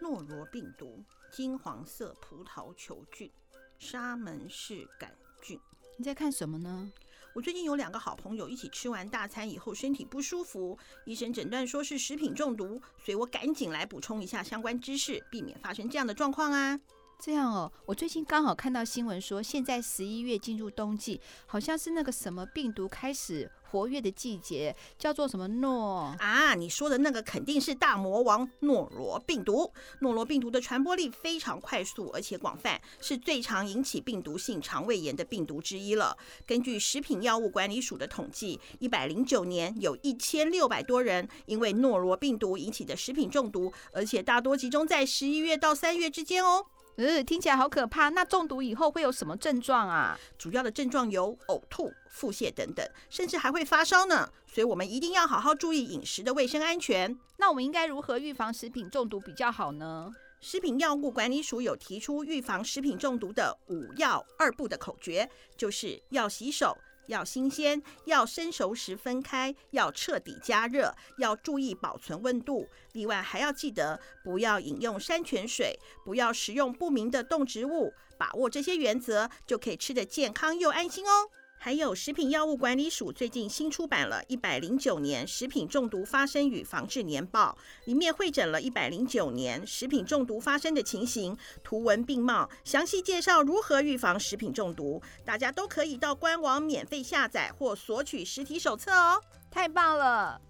[0.00, 3.30] 诺罗病毒、金黄色葡萄球菌、
[3.78, 5.60] 沙门氏杆菌。
[5.96, 6.90] 你在看什么呢？
[7.32, 16.80] 我最近有两个好朋友一起吃完大餐以后身体不舒服，医生诊断说是食品中毒，所以我赶紧来补充一下相关知识，避免发生这样的状况啊。
[17.20, 26.54] 这样哦，我最近刚好看到新闻说，现在十一月进入冬季，好像是那个什么病毒开始活跃的季节，叫做什么诺啊？
[26.54, 29.72] 你说的那个肯定是大魔王诺罗病毒。
[30.00, 36.16] 诺罗病毒的传播力非常快速，而且广泛，是最常引起病毒性肠胃炎的病毒之一了。
[36.44, 46.66] 根据食品药物管理署的统计，一百零九年有一千六百多人因为诺罗病毒引起的食品中毒，而且大多集中在十一月到三月之间哦。
[47.00, 48.10] 呃，听起来好可怕。
[48.10, 50.18] 那中毒以后会有什么症状啊？
[50.36, 54.30] 主要的症状有呕吐、腹泻等等，甚至还会发烧呢。
[54.46, 57.18] 所以我们一定要好好注意饮食的卫生安全。
[57.38, 60.12] 那我们应该如何预防食品中毒比较好呢？
[60.42, 66.76] 食品药物管理署有提出预防食品中毒的五要二不的口诀，就是要洗手。
[67.10, 72.68] 要新鲜，要生熟时分开，要彻底加热，要注意保存温度。
[72.92, 77.92] 另外还要记得不要饮用山泉水，不要食用不明的动植物。
[78.16, 81.30] 把握这些原则，就可以吃得健康又安心哦。
[81.62, 95.02] 还有，食品药物管理署最近新出版了一百零九年食品中毒发生与防治年报，里面汇整了一百零九年食品中毒发生的情形，图文并茂，详细介绍如何预防食品中毒。
[95.22, 100.40] 大家都可以到官网免费下载或索取实体手册哦，太棒了！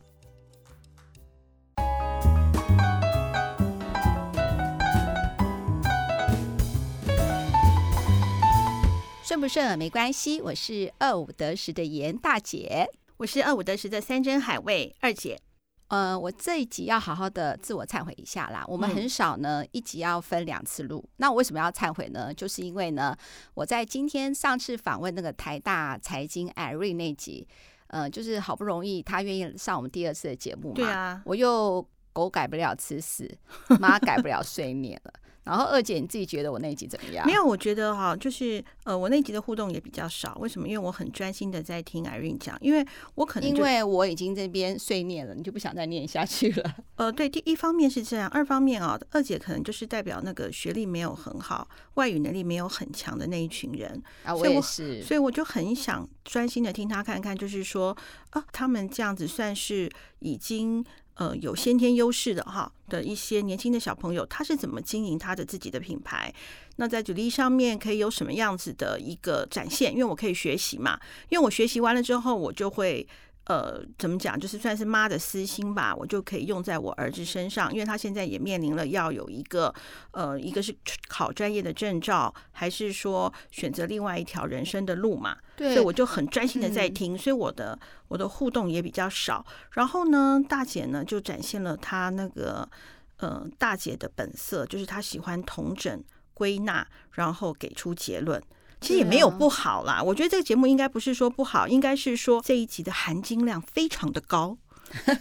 [9.30, 12.84] 顺不顺没关系，我是二五得十的严大姐，
[13.16, 15.40] 我是二五得十的山珍海味二姐。
[15.86, 18.64] 呃，我这一集要好好的自我忏悔一下啦。
[18.66, 21.08] 我们很少呢，一集要分两次录。
[21.18, 22.34] 那我为什么要忏悔呢？
[22.34, 23.16] 就是因为呢，
[23.54, 27.46] 我在今天上次访问那个台大财经 Irene 那集，
[27.86, 30.74] 呃，就是好不容易他愿意上我们第二次的节目嘛。
[30.74, 33.32] 对啊，我又狗改不了吃屎，
[33.78, 35.12] 妈改不了睡眠了。
[35.50, 37.26] 然后二姐，你自己觉得我那一集怎么样？
[37.26, 40.38] 没有，我觉得哈，就是呃，我那一集的互动也比较少。
[40.40, 40.68] 为什么？
[40.68, 46.76] 因为我很专心的在听 Irene 讲，因为我可能因为我已经这边碎念了，你就不想再念下去了。
[46.94, 57.96] 呃，对，第一方面是这样，二方面啊，二姐可能就是代表那个学历没有很好、外语能力没有很强的那一群人啊，我也是，所以我就很想专心的听他看看，就是说
[58.30, 59.90] 啊，他们这样子算是
[60.20, 60.84] 已经。
[61.20, 66.32] 呃，有先天优势的哈的一些年轻的小朋友，他是怎么经营他的自己的品牌？
[66.76, 69.92] 那在主力上面可以有什么样子的一个展现？
[69.92, 70.98] 因为我可以学习嘛，
[71.28, 73.06] 因为我学习完了之后，我就会。
[73.50, 74.38] 呃，怎么讲？
[74.38, 79.74] 就是算是妈的私心吧，我就可以用在我儿子身上，因为他现在也面临了要有一个，
[80.12, 80.72] 呃，一个是
[81.08, 85.36] 考专业的证照，还是说选择另外一条人生的路嘛？
[85.56, 89.44] 对，所以我就很专心的在听，嗯、所以我的我的互动也比较少。
[89.72, 92.70] 然后呢，大姐呢就展现了她那个，
[93.16, 96.00] 呃，大姐的本色，就是她喜欢统整
[96.34, 98.40] 归纳，然后给出结论。
[98.80, 104.56] 其实也没有不好啦，我觉得这个节目应该不是说不好，应该是说这一集的含金量非常的高，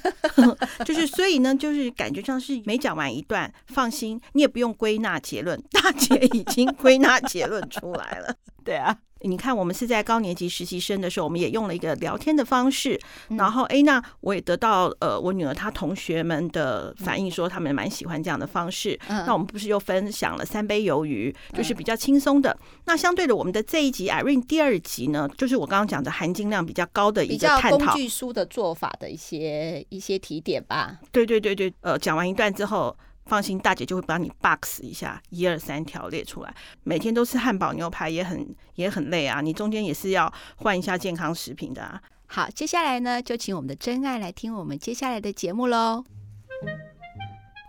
[0.86, 8.98] 就是所以呢，就是感觉上是每讲完一段，放心，你也不用归纳结论，大姐已经归纳结论出来了， 对啊。
[9.22, 13.00] 你看，我们是在高年级实习生的时候，我们也用了一个聊天的方式。
[13.30, 18.98] 然后，哎，那我也得到呃，我女儿她同学们的反应，说他们蛮喜欢这样的方式。
[19.08, 22.58] 那我们不是又分享了三杯鱿鱼，就是比较轻松的。
[22.86, 30.98] 那相对的，我们的这一集 Irene 第二集呢，就是我刚刚讲的含金量比较高的一个探讨，工具书的做法的一些一些提点吧。
[31.12, 32.96] 对对对对，呃，讲完一段之后。
[33.30, 36.54] 放心，大姐就会帮你 box 一下，一二三条列出来。
[36.84, 42.02] 每天都吃汉堡牛排也很也很累啊，你中间也是要换一下健康食品的啊。
[42.26, 46.04] 好，接下来呢，就请我们的真爱来听我们接下来的节目喽。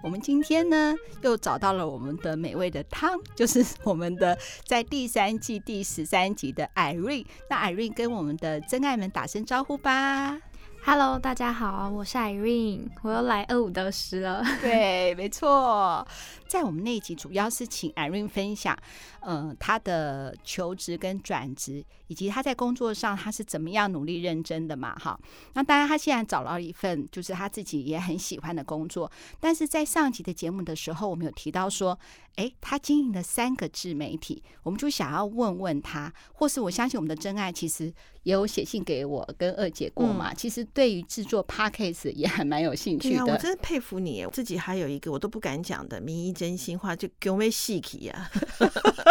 [0.02, 7.26] 我们今天呢，又找到了我们的美味的汤，就是我们的在第三季第十三集的 Irene。
[7.50, 10.40] 那 Irene 跟我们的真爱们打声招呼吧。
[10.82, 14.42] Hello，大家好，我是 Irene，我又来二五得十了。
[14.62, 16.06] 对， 没错，
[16.48, 18.76] 在我们那一集主要是请 Irene 分享，
[19.20, 25.20] 嗯、呃，她的求职跟转职，以及她在工作上她是怎么样努力认真的嘛，哈。
[25.52, 31.96] 那当然，她现在找到了一份就是她自己也很喜欢的工作，但是在上集的节目的时候，我们有提到说，
[32.36, 37.92] 诶，他经营了三个自媒体，我们就想要问问他，或是我相信我们的真爱其实
[38.22, 40.66] 也有写信给我跟二姐过嘛，嗯、其实。
[40.72, 43.20] 对于制作 Podcast 也还蛮有兴趣的。
[43.20, 48.30] 啊，我真的佩服你，我自己还有一个我都不敢讲的名医真心话，就给我们细体呀！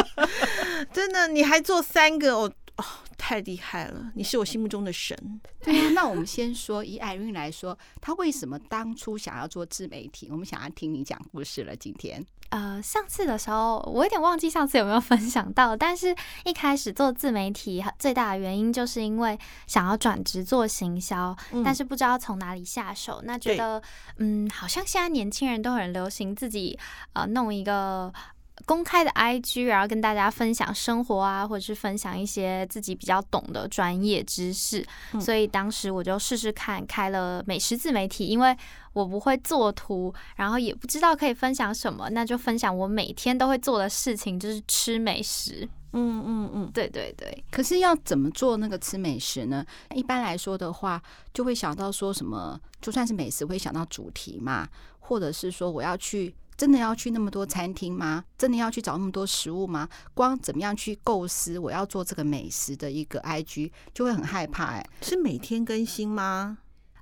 [0.93, 2.51] 真的，你还做三个哦。
[2.77, 2.85] 哦，
[3.17, 4.09] 太厉害了！
[4.15, 5.13] 你是我心目中的神。
[5.61, 10.29] 对啊，那我们先说以 Irene 来说，他为什么当初想要做自媒体？
[10.31, 11.75] 我们想要听你讲故事了。
[11.75, 16.15] 今天，呃，上次的时候我有点忘记上次有没有分享到，但是
[16.45, 19.37] 一开始做自媒体最大的原因就是因为
[19.67, 23.21] 想要转职做行销，嗯，但是不知道从哪里下手。
[23.23, 23.81] 那觉得，
[24.17, 26.77] 嗯，好像现在年轻人都很流行自己
[27.13, 28.13] 呃弄一个。
[28.65, 34.85] 公开的 IG，然后跟大家分享生活啊，或者是分享一些自己比较懂的专业知识。
[35.13, 35.21] 嗯。
[35.21, 38.55] 所以当时我就试试看，开了美食自媒体，因为
[38.93, 45.67] 我不会做图，然后也不知道可以分享什么，那就分享我每天都会做的事情，就是吃美食。
[45.93, 47.43] 嗯嗯嗯，对对对。
[47.49, 49.65] 可是要怎么做那个吃美食呢？
[49.95, 51.01] 一般来说的话，
[51.33, 54.67] 就会想到说什么，就算是美食，会想到主题嘛，
[54.99, 56.35] 或者是说我要去。
[56.59, 58.21] 真的要去那么多餐厅吗？
[58.37, 59.87] 真的要去找那么多食物吗？
[60.13, 64.89] 光怎么样去构思我要做这个美食的一个 IG，就会很害怕哎、欸。
[65.01, 66.57] 是每天更新吗？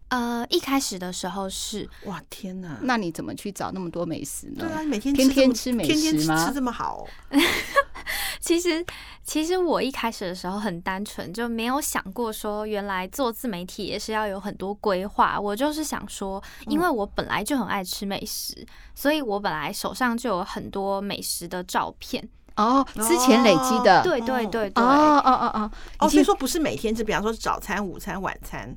[0.09, 1.89] 呃，一开始的时候是。
[2.05, 2.77] 哇天哪！
[2.83, 4.59] 那你怎么去找那么多美食呢？
[4.59, 6.01] 对啊，每天天天吃美食吗？
[6.01, 7.07] 天天吃这么好。
[8.39, 8.85] 其实，
[9.23, 15.39] 其实我一开始的时候很单纯，就没有想过说原来做自媒体也是要有很多规划。
[15.39, 24.01] 我就是想说，因为我本来就很爱吃美食，嗯、所以我本来手上就有很多美食的照片哦，之前累积的。
[24.03, 28.73] 对对对对，哦哦哦哦，哦，所以说不是每天吃，比方说早餐、午餐、晚餐。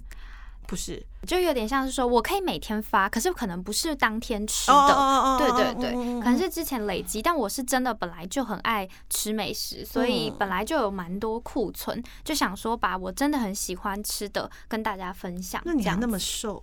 [0.70, 7.20] 不是，就有点像是说，我可以每天发，可是可能不是当天吃的，对对对，可能是之前累积。
[7.20, 15.60] 但我是真的本来就很爱吃美食，所以本来就有蛮多库存，就想说把我真的很喜欢吃的跟大家分享。
[15.64, 16.62] 那你还那么瘦，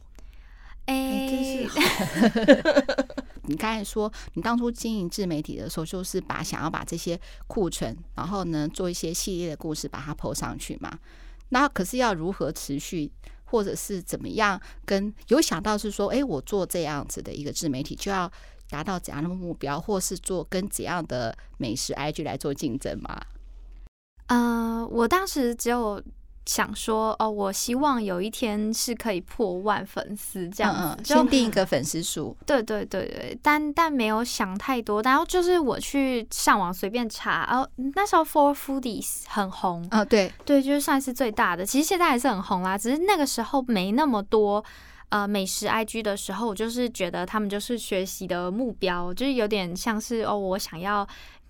[0.85, 1.69] 哎，真是。
[3.43, 10.97] 你刚才说你当初经营自媒体的时候，就是把想要把这些库存，然后呢做一些系列的故事，把它 po 上去嘛。
[11.49, 13.11] 那可是要如何持续？
[13.47, 14.61] 或者是怎么样？
[14.85, 18.31] 跟有想到是说，哎，我做这样子的一个自媒体，就要
[18.69, 23.19] 达到怎样的目标，或是做跟怎样的美食 IG 来做竞争吗？
[24.27, 26.03] 呃，我当时只有。
[26.47, 32.35] 想说哦，我希望有一天是可以破万粉丝这样子，嗯、先定一个粉丝数。
[32.45, 35.01] 对对对对，但但没有想太多。
[35.01, 41.65] 然后就是我去上网随便查，哦，那时候 Four Foodies 很红啊、哦，对对，就是算是最大的。
[41.65, 44.63] 其实现在还是很红啦，只是那个时候没那么多
[45.09, 51.05] 呃美食 IG 的时候，我就是觉得他们就是学习的目标，就是有点像是哦，我想要。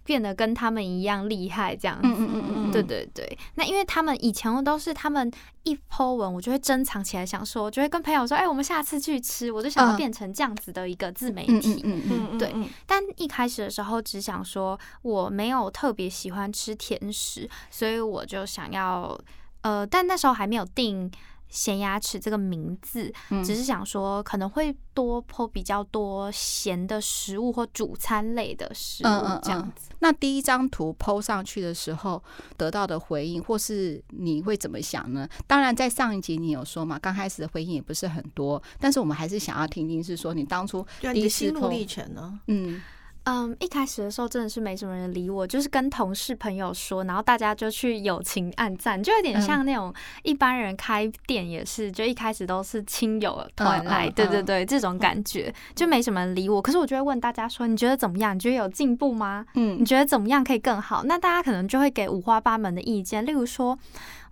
[0.08, 2.08] 变得跟他们一样厉害，这样子。
[2.08, 3.38] 嗯嗯嗯嗯，对对对。
[3.56, 5.30] 那因为他们以前都是他们
[5.64, 9.52] 一 po 文，我就会珍藏起来，想说，我就会跟朋友说，哎、欸，我们下次去吃。
[9.52, 11.82] 我就想要变成这样子的一个自媒体。
[11.84, 12.56] 嗯嗯嗯，对。
[12.86, 19.20] 但一开始的时候，只想说我没有特别喜欢吃甜食，所以我就想要，
[19.64, 21.12] 呃，但那时候还没有定。
[21.50, 23.14] 咸牙齿这个名字，
[23.44, 29.10] 只是想说可能会多 po 比较多咸的食物或主餐类的食物
[29.44, 29.90] 这样子。
[30.00, 32.22] 那第一张图 po 上去的时候
[32.56, 35.28] 得到的回应，或是你会怎么想呢？
[35.48, 42.40] 当然，在上一集你有说嘛，刚开始的回应也不是很多，但是我们还是想要听听，是说你当初第一次 po 历程呢？
[42.48, 42.82] 嗯。
[43.30, 49.94] 嗯，一开始的时候真的是没什么人理我，就是跟同事朋友说，然后大家就去友情暗赞，就有点像那种
[50.24, 56.62] 一般人开店也是，就一开始都是亲友团来，对对对，这种感觉就没什么人理我。
[56.62, 58.34] 可是我就会问大家说，你觉得怎么样？
[58.34, 59.46] 你觉得有进步吗？
[59.56, 61.04] 嗯，你觉得怎么样可以更好？
[61.04, 63.78] 那大家可能就会给五花八门的意见，例如说。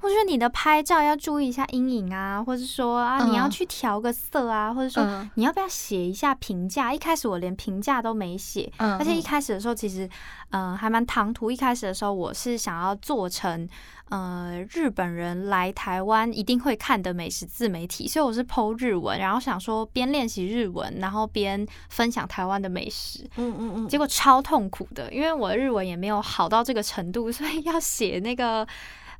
[0.05, 6.93] 或者说你的拍照要注意一下阴影啊，或者说啊，你要去调个色啊，或者说你要不要写一下评价？
[6.93, 10.07] 一开始我连评价都没写，而且一开始的时候其实
[10.51, 11.49] 嗯还蛮唐突。
[11.49, 13.67] 一开始的时候我是想要做成
[14.09, 23.27] 呃日本人来台湾一定会看的美食自媒体，所以我是 po 日文，然后想说边练习日文，然后边分享台湾的美食。
[23.37, 28.67] 嗯嗯嗯，结果超痛苦的，因为我的日文也没有好到这个程度，所以要写那个。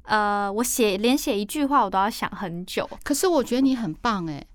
[0.05, 2.87] 呃，我写连写一句话我都要想很久。
[3.03, 4.45] 可是我觉得你很棒哎，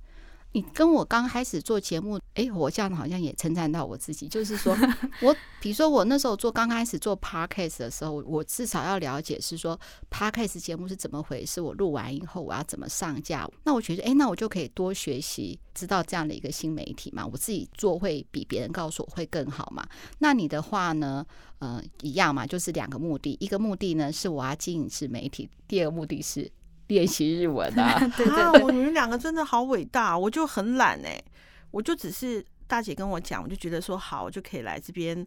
[0.52, 4.76] 你跟我刚开始做节目，哎，我这样好像也称赞到我自己，就是说
[5.22, 9.78] 我，比如说我那时候做刚开始做 podcast 的时候，我至少要了解是说
[10.10, 13.48] podcast 节目是怎么回事，我录完以后我要怎么上架。
[13.64, 19.86] 那我觉得，哎，那我就可以多学习，知道这样的一个新媒体嘛，我自己做会比别人告诉我会更好嘛。
[20.18, 21.24] 那你的话呢？
[21.60, 26.50] 呃，一样嘛，就是两个目的，一个目的呢是我要经营自媒体，第二个目的是
[26.90, 27.98] 练习日文啊。
[28.16, 31.24] 对对啊，对，我你们两个真的好伟大，我就很懒哎、欸，
[31.70, 35.26] 我就只是大姐跟我讲，我就觉得说好，我就可以来这边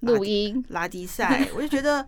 [0.00, 2.06] 录音拉迪赛，我就觉得。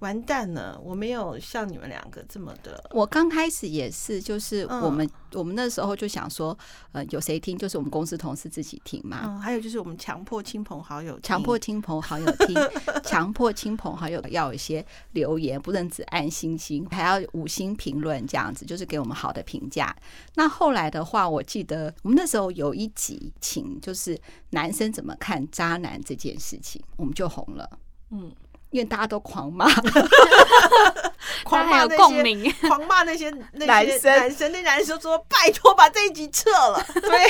[0.00, 2.82] 完蛋了，我没有像你们两个这么的。
[2.90, 6.56] 我刚开始也是，就是我们、嗯、我们那时候就想说，
[6.92, 9.20] 呃，有谁听，就是我们公司同事自己听嘛。
[9.24, 12.56] 嗯，还有就是我们强迫亲朋好友，强迫亲朋好友听，
[13.04, 19.94] 强迫亲朋好友要有一些留言，不能只按星星，还要五星评论，这样子就是给我们好的评价。
[20.34, 24.18] 那后来的话，我记得我们那时候有一集，请就是
[24.50, 27.78] 男生怎么看渣男这件事情，我们就红了。
[28.12, 28.32] 嗯。
[28.70, 29.66] 因为大家都狂骂，
[31.44, 36.84] 狂骂那些， 狂骂那些男生，男生那男生说：“拜托把这一集撤了。
[37.00, 37.24] ”对，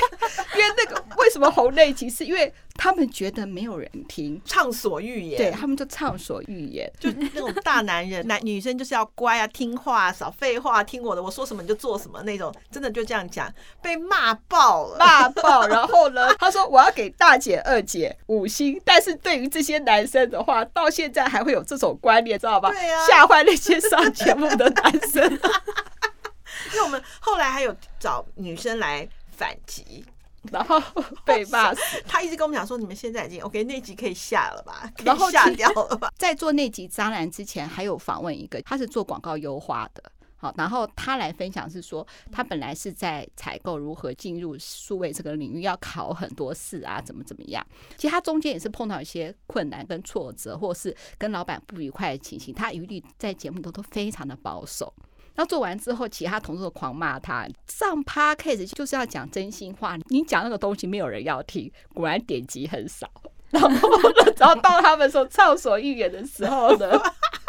[0.56, 2.52] 因为那个为什么红那一集，是因为。
[2.82, 5.36] 他们觉得没有人听，畅所欲言。
[5.36, 15.66] 对，他们就畅所欲言，就那种大男人， 男女生就是要乖啊，听话，啊少废话，听我的，我说什么你就做什么那种，真的就这样讲，被骂爆了，骂爆。
[15.66, 22.70] 然后呢，他说我要给大姐、二姐五星，但是对于这些男生的话，到现在还会有这种观念，知道吧？
[22.70, 25.22] 对啊，吓坏那些上节目的男生。
[26.72, 29.06] 因为我们后来还有找女生来
[29.36, 30.02] 反击。
[30.50, 30.80] 然后
[31.24, 34.90] 被骂死，他一直跟我们讲说：“你们现在已经 OK，那集可以下了吧？
[34.96, 40.02] 可以下掉了吧？” 在做那集渣男之前，还有访问一个，他是做广告优化的，
[40.36, 47.64] 好，然后他来分享是说，他本来是在采购如何进入数位这个领域，要考很多试啊，怎么怎么样。
[47.96, 54.92] 其实他中间也是碰到一些困难跟挫折，或是跟老板不愉快的情形，他一律在节目中都非常的保守。
[55.40, 57.48] 然后做完之后，其他同事都狂骂他。
[57.66, 63.10] 上 Podcast 就是要讲真心话，你讲那个东西没有人要听，果然点击很少。
[63.48, 63.68] 然后，
[64.36, 66.86] 然后到他们说畅所欲言的时候呢，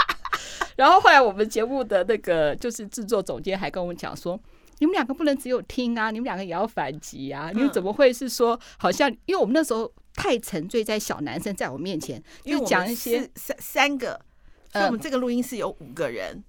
[0.77, 4.39] 然后后来我们节目的那个就是制作总监还跟我们讲说
[4.79, 7.51] ：“你们两个不能只有听啊，你们两个也要反击啊！
[7.53, 9.11] 你们怎么会是说好像？
[9.25, 14.17] 因为我们那时候太沉醉在小男生在我面前，就讲一些三三个，
[14.71, 16.41] 所以我们这个录音室有五个人。”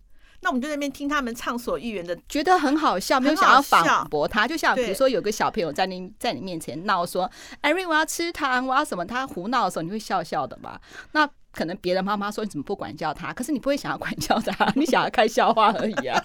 [0.45, 4.47] 那我们就在那边听他们畅所欲言的，觉得很好笑，没有想要反驳他。
[4.47, 7.31] 就像比如说，有个小朋友在你在你面前闹说
[7.63, 10.81] ：“Irene，我要吃糖，我要什么？”他胡闹的时候，你会笑笑的嘛？
[11.13, 16.21] 那可能别的妈妈说：“你怎么不管教他？”可是你不会想要管教他， 你想要看笑话而已啊。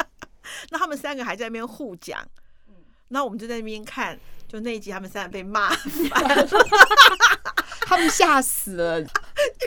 [0.70, 2.20] 那他们三个还在那边互讲，
[3.08, 5.70] 那我们就在那边看，就那一集他们三个被骂
[7.88, 9.00] 他们吓死了，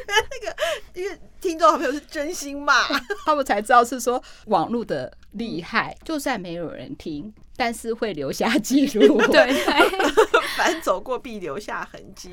[0.10, 0.56] 那个，
[0.94, 2.84] 因为听众好朋友是真心骂，
[3.26, 9.18] 他们才知道是说网络的厉害，就算没有人听，但是会留下记录。
[9.32, 9.54] 对，
[10.58, 12.32] 反走过必留下痕迹。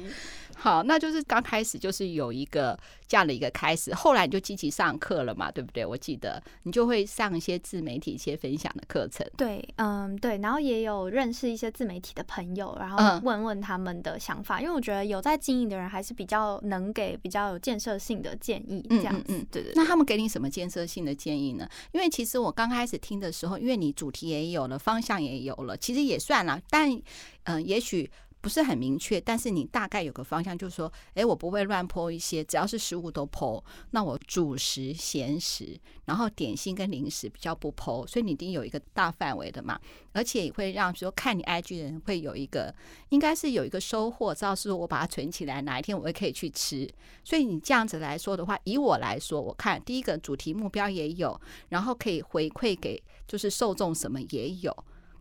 [0.58, 5.84] 好，那就是刚开始就是有一个这样的一个开始，后来你就积极上课了嘛，对不对？
[5.84, 9.26] 我记得你就会上一些自媒体一些分享的课程。
[9.36, 19.25] 对，嗯，对，然后也有认识一些自媒体的朋友，然后问问他们的想法，嗯、因为我觉得有在经营的人还是比较能给比较有建设性的建议，这样子。
[19.28, 19.72] 嗯，嗯，对，对对。
[19.76, 21.68] 那他们给你什么建设性的建议呢？
[21.92, 27.02] 因为其实我刚开始听的时候，因为你主题也有了，方向也有了，其实也算了，但嗯、
[27.44, 28.10] 呃，也许。
[28.46, 33.60] 不是很明确，但是你大概有个方向，就是说，哎，我不会乱 po 一些，只要是食物都 po。
[33.90, 39.76] 那我主食、咸食，然后点心跟零食比较不剖所以你一定有一个大范围的嘛，
[40.12, 42.72] 而且也会让说看你 IG 的人会有一个，
[43.08, 46.88] 应该是有一个收获，知道是我把它存起来，哪一天我会可以去吃。
[47.24, 54.72] 所以你这样子来说的话，以我来说，我看第一个主题目标也有，然后可以回馈给就是受众什么也有，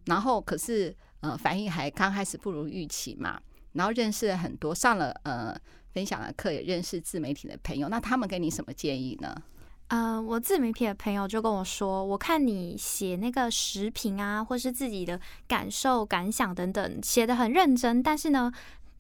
[0.05, 0.95] 然后可是。
[1.25, 3.39] 呃，反应还刚开始不如预期嘛，
[3.73, 5.55] 然后认识了很多，上了呃
[5.93, 7.89] 分享的课，也认识自媒体的朋友。
[7.89, 9.35] 那他们给你什么建议呢？
[9.87, 18.03] 嗯、呃，我自媒体的朋友就跟我说，我看你写那个食评啊，或是自己的感受、感想等等，写得很认真。
[18.03, 18.51] 但是呢，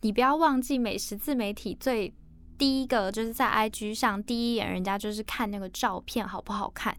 [0.01, 2.13] 你不要忘记，美食自媒体最
[2.57, 6.95] 第一个就是在 IG 上第一眼，人家就是看那个照片好不好看。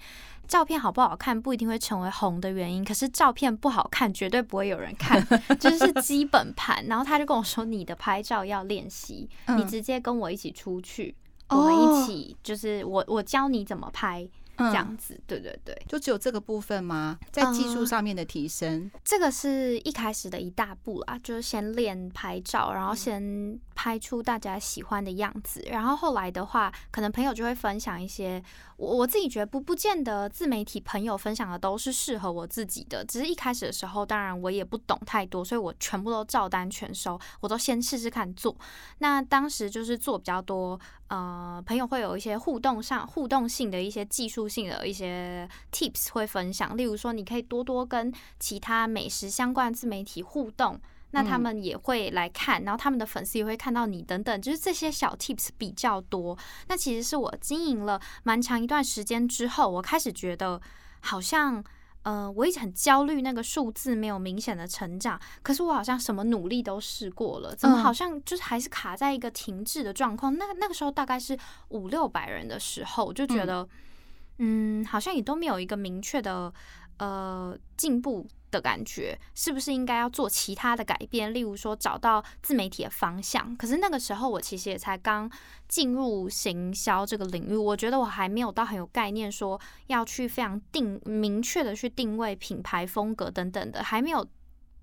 [0.46, 5.20] 照片好不好看不一定会成为红的原因，可是照片不好看绝对不会有人看，
[5.60, 6.84] 就是基本盘。
[6.86, 11.14] 然后他就跟我说：“你的拍照要练习，你直接跟我一起出去，
[11.48, 17.18] 我们一起就是我我教你怎么拍。”这样子，对对对，就只有这个部分吗？
[17.30, 28.42] 在技术上面的提升，呃，这个是一开始的一大步啦，就是先练拍照，然后先拍出大家喜欢的样子，然后后来的话，可能朋友就会分享一些，
[28.76, 38.56] 我我自己觉得不不见得自媒体朋友分享的都是适合我自己的，只是一开始的时候，当然我也不懂太多，所以我全部都照单全收，我都先试试看做。
[38.98, 40.78] 那当时就是做比较多，
[41.08, 44.46] 呃，朋友会有一些互动上互动性的一些技术。
[44.46, 50.80] 性的一些 tips 会分享，例如说，你可以多多跟其他美食相关自媒体互动，
[51.16, 56.36] 那他们也会来看，然后他们的粉丝也会看到你等等，就是这些小 tips 比较多。
[56.68, 60.60] 那其实是我经营了蛮长一段时间之后，我开始觉得
[61.00, 61.64] 好像。
[62.02, 65.20] 呃，我一直很焦虑，那个数字没有明显的成长。
[65.42, 70.32] 可是我好像什么努力都试过了，怎么好像就是还是卡在一个停滞的状况？
[70.38, 71.36] 那那个时候大概是
[71.70, 73.68] 五六百人的时候，我就觉得，
[74.38, 76.54] 嗯，好像也都没有一个明确的
[76.98, 78.24] 呃进步。
[78.50, 81.34] 的感觉是不是应该要做其他的改变？
[81.34, 83.56] 例如说找到自媒体的方向。
[83.56, 85.30] 可是那个时候我其实也才刚
[85.68, 94.26] 进入行销这个领域，我觉得我还没有到很有概念，说要去非常定明确的去定位品牌风格等等的，还没有，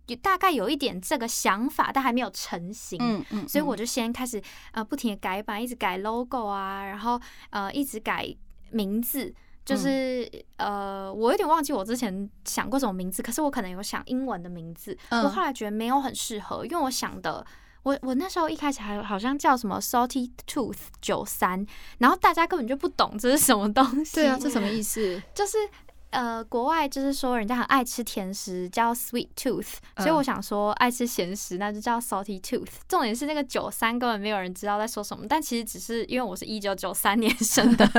[0.07, 2.99] 也大概有一点这个想法，但还没有成型。
[3.01, 4.41] 嗯嗯，嗯，所以我就先开始
[4.73, 8.35] 呃不停的改版，一直改 logo 啊，然后呃一直改
[8.71, 9.33] 名字。
[9.65, 17.45] 就是呃，我有点忘记我之前想过什么名字，可是我可能有想英文的名字，我后来觉得没有很适合，因为我想的，
[17.83, 21.65] 我我那时候一开始还好像叫什么 Salty Tooth 九三，
[21.99, 25.21] 然后大家根本就不懂这是什么东西，对啊，这什么意思？
[25.33, 25.57] 就是。
[26.13, 32.69] 呃，国外就是说人家很爱吃甜食，叫 sweet tooth，所以我想说爱吃咸食，那就叫 salty tooth。
[32.87, 37.89] 重点是那个九三根本没有人知道在说什么，但其实只是因为我是一九九三年生的，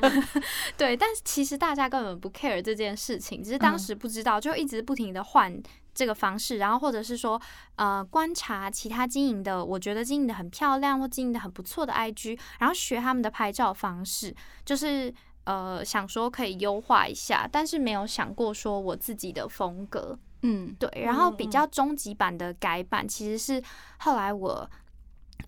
[0.76, 0.96] 对。
[0.96, 5.62] 但是其实大家根本不 care 这件事情，只是当时不知道，就一直不停的换
[5.94, 7.40] 这个方式，然后或者是说
[7.76, 15.14] 呃观察其他经营的，我觉得经营的很漂亮或经营的很不错的 IG，然后学他们的拍照方式，就是。
[15.50, 20.88] 呃，想说可以优化一下，但是没有想过说我自己的风格，嗯，对。
[21.02, 23.60] 然后比较终极版的改版，其实是
[23.98, 24.70] 后来我，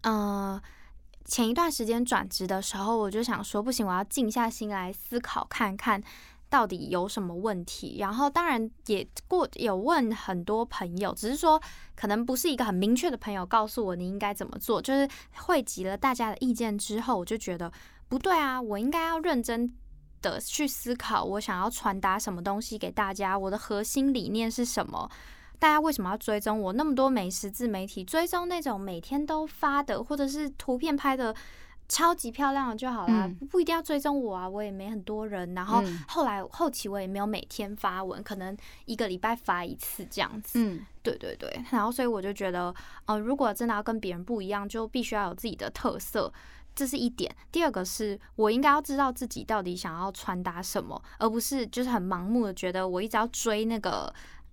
[0.00, 0.60] 呃，
[1.24, 6.02] 前一段时间转职的时候，我就想说，不行，我要静下心来思考，看看
[6.50, 7.98] 到底有什么问题。
[8.00, 11.62] 然后当然也过有问很多朋友，只是说
[11.94, 14.82] 可能不是一个很明确的朋友告诉我你应该怎么做。
[14.82, 17.72] 就是汇集了大家的意见之后，我就觉得
[18.08, 19.72] 不对啊，我应该要认真。
[20.22, 25.10] 的去思考，我想要传达什么东西给大家，我的核心理念是什么？
[25.58, 26.72] 大家为什么要追踪我？
[26.72, 31.32] 那么多美食自媒体，追踪那种每天都发的，或者是图片拍的
[31.88, 35.54] 超级漂亮的就好啦，不一定要追踪我啊，我也没很多人。
[35.54, 38.56] 然后后来后期我也没有每天发文，可能
[38.86, 40.58] 一个礼拜发一次这样子。
[40.58, 41.64] 嗯，对对对。
[41.70, 46.32] 然后所以我就觉得，呃，如果真的要跟别人不一样，就必须要有自己的特色。
[46.74, 54.12] 这是一点，第二个是我应该要知道自己到底想要传达什么，而不是就是很盲目的觉得我一直要追那个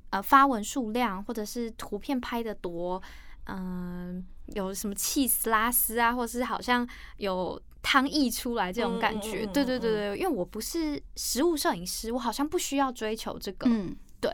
[0.10, 3.02] 呃发文数量，或者是图片拍的多，
[3.46, 9.46] 嗯、呃，有什么气死拉丝啊，或者是好像有汤溢出来这种感觉。
[9.48, 13.70] 对对对对，因为我不是食物摄影师，我好像不需要追求这个。
[13.70, 14.30] 嗯，对，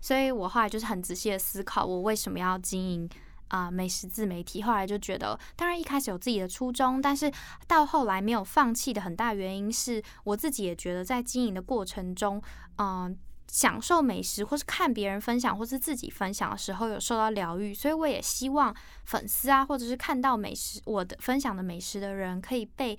[0.00, 3.08] 所以我后来就是很仔细的思考，我为什么要经营。
[3.50, 7.30] 啊、美食自媒体，后来就觉得，当然一开始有自己的初衷，但是
[7.66, 12.40] 到后来没有放弃的很大原因是我自己也觉得在经营的过程中，
[12.78, 13.16] 嗯、
[13.48, 22.98] 享受美食，或是看别人分享，或是自己分享的时候有受到疗愈，所以我也希望粉丝啊，或者是看到美食我的分享的美食的人可以被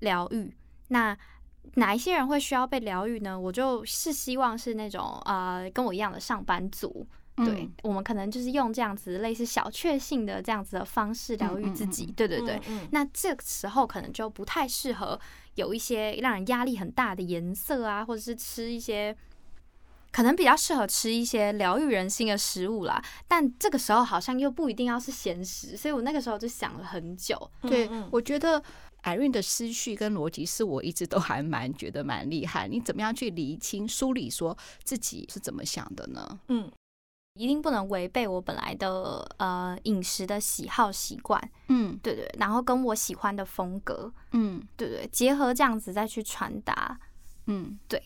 [0.00, 0.56] 疗愈。
[0.88, 1.16] 那
[1.74, 3.38] 哪一些人会需要被疗愈呢？
[3.38, 7.06] 我就是希望是那种呃跟我一样的上班族。
[7.36, 12.04] 对，我们可能就是用这样子类似小确幸的这样子的方式疗愈自己。
[12.14, 15.18] 对对对，那这个时候可能就不太适合
[15.54, 19.16] 有一些让人压力很大的颜色啊，或者是吃一些
[20.10, 23.02] 可能比较适合吃一些疗愈人心的食物啦。
[23.26, 27.50] 但这个时候好像又不一定要是咸食，所以我那个时候就想了很久。
[27.62, 28.62] 对，我觉得
[29.04, 32.68] Irene 的思绪跟逻辑是我一直都还蛮觉得蛮厉害。
[32.68, 36.38] 你怎么样去理清梳理，说自己是怎么想的呢？
[36.48, 36.70] 嗯。
[37.34, 46.98] 一定不能违背我本来的呃饮食的喜好习惯，嗯，对对，然后跟我喜欢的风格，嗯，对对，结合这样子再去传达，
[47.46, 48.02] 嗯，对，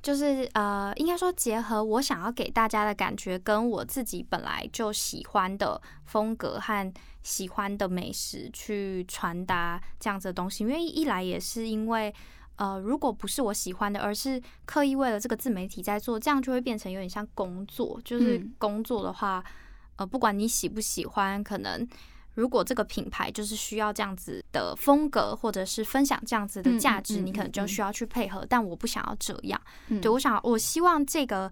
[0.00, 6.92] 就是呃，应该说结合我想要给大家的感觉，跟我自己本来就喜欢的风格和
[7.24, 12.14] 喜欢的美食去传达这样子的东西，因为一来也是因为。
[12.56, 18.00] 呃，如果不是我喜欢的，而是刻意为了这个自媒体在做，这样就会变成有点像工作。
[18.04, 21.86] 就是工作的话，嗯、呃，不管你喜不喜欢，可能
[22.34, 28.46] 如果这个品牌就是需要这样子的风格，或者是分享这样子的价值，你可能就需要去配合。
[28.48, 31.50] 但我不想要这样，嗯、对，我想，我希望这个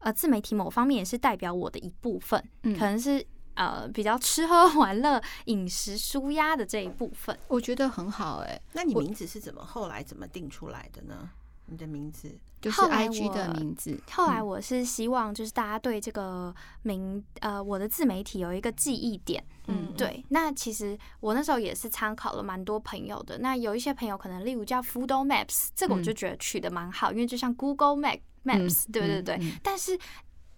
[0.00, 3.24] 呃自媒体某方面也是代表我的一部分，嗯、可能是。
[3.54, 8.62] 呃，比较吃喝玩乐、 饮食舒压的这一部分，我觉得很好哎、欸。
[8.72, 11.30] 那你名字是怎么后来怎么定出来的呢？
[11.66, 12.30] 你的名字？
[12.60, 14.00] 就是 IG 的名字。
[14.12, 19.44] 后来我是希望，就是大家对这个名呃我的自媒体有一个记忆点。
[19.66, 20.24] 嗯，对。
[20.28, 23.38] 那其实我那时候也是参考了蛮多朋友的。
[23.38, 29.40] 那有一些朋友可能例如叫 Foodle Maps，这个我就觉得取得蛮好，因为就像 Google Map Maps，对对对。
[29.60, 29.98] 但是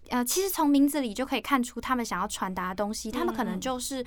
[0.09, 4.05] 呃，其实从名字里就可以看出他们想要传达的东西，他们可能就是。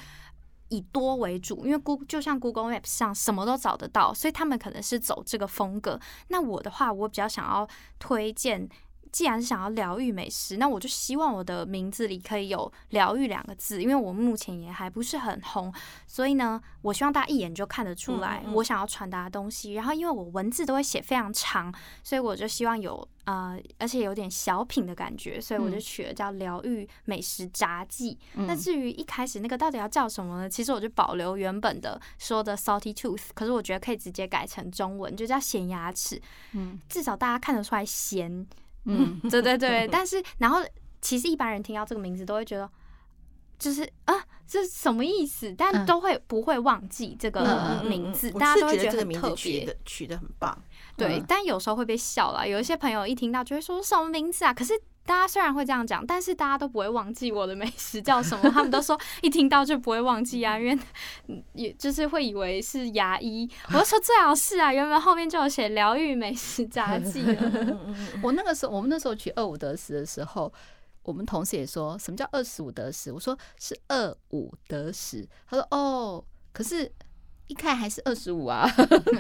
[0.71, 5.99] 以多为主，因为 Google 就像 Google Maps 上什么都找得到，所以他们可能是走这个风格。
[6.29, 7.67] 那我的话，我比较想要
[7.99, 8.69] 推荐。
[9.13, 15.73] 既然是想要疗愈美食，那我就希望我的名字里可以有“疗愈”两个字，因为我目前也还不是很红，
[16.07, 19.73] 所以呢，我希望大家一眼就看得出来我想要传达的东西。
[19.75, 28.19] 然后，因为我文字都会写非常长，所以我就希望有呃，而且有点小品的感觉，所以我就取了叫“疗愈美食杂记”。
[28.35, 30.49] 那至于一开始那个到底要叫什么呢？
[30.49, 36.21] 其实我就保留原本的说的 “salty tooth”，可是我觉得可以直接改成中文，就叫“咸牙齿”。
[36.53, 38.47] 嗯，至少大家看得出来咸。
[38.89, 40.61] 嗯， 对对对，但是然后
[41.01, 42.69] 其实一般人听到这个名字都会觉得，
[43.59, 44.15] 就是啊，
[44.47, 45.55] 这是什么意思？
[45.57, 48.31] 但都会不会忘记这个名字？
[48.33, 50.57] 大家都会觉得这个名字取的取的很棒。
[50.99, 52.47] 对，但有时候会被笑了。
[52.47, 54.53] 有一些朋友一听到就会说什么名字啊？
[54.53, 54.73] 可是。
[55.09, 58.51] 大家虽然会这样讲，但是大家都不会忘记我的美食叫什么。
[58.51, 60.79] 他们都说 一听到就不会忘记啊，因为
[61.55, 63.49] 也就是会以为是牙医。
[63.69, 67.25] 我就说最好是啊，原本后面就有写疗愈美食札记。
[68.23, 70.53] 我那个时候，我们那时候取二五得十的时候，
[71.05, 73.11] 我们同事也说什么叫二十五得十？
[73.11, 75.27] 我说是二五得十。
[75.49, 76.93] 他说哦，可是。
[77.49, 78.69] 一看还是二十五啊，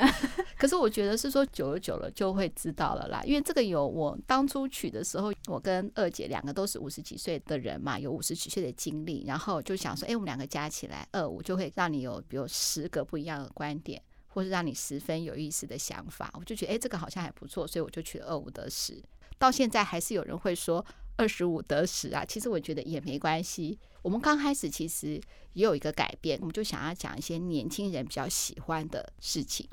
[0.56, 19.02] 可是我觉得是说久了久了就会知道了啦，因为这个有我当初取的时候，我跟二姐两个都是五十几岁的人嘛，有五十几岁的经历，然后就想说，哎，我们两个加起来二五就会让你有比如十个不一样的观点，或是让你十分有意思的想法，我就觉得哎，这个好像还不错，所以我就取二五得十。
[19.38, 20.84] 到现在还是有人会说
[21.16, 23.78] 二十五得十啊，其实我觉得也没关系。
[24.08, 25.20] 我们刚开始其实
[25.52, 29.68] 也有一个改变，我们就想要讲一些年轻人比较喜欢的事情，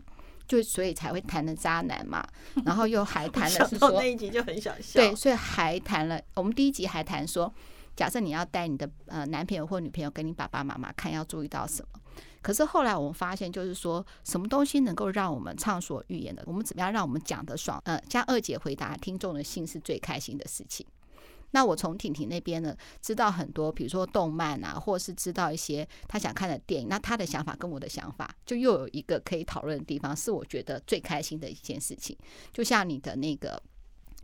[0.46, 2.22] 就所以才会谈的渣男嘛，
[2.66, 6.22] 然后又还谈了是说那一集就很想笑，对，所以还谈了。
[6.34, 7.50] 我们第一集还谈说，
[7.96, 12.02] 假设你要带你的呃男朋友或女朋友跟你爸爸妈妈看，要注意到什么。
[12.42, 17.82] 可是后来我们发现，就是说什么东西能够让我们畅所欲言的，我们怎么样让我们讲得爽？
[17.86, 20.86] 呃，像二姐回答听众的信是最开心的事情。
[21.56, 26.90] 那我从婷婷那边呢，知道很多，比如说动漫啊，或是知道一些她想看的电影。
[26.90, 32.18] 那她的想法跟我的想法，就又有一个可以讨论的地方，是我觉得最开心的一件事情。
[32.52, 33.58] 就像你的那个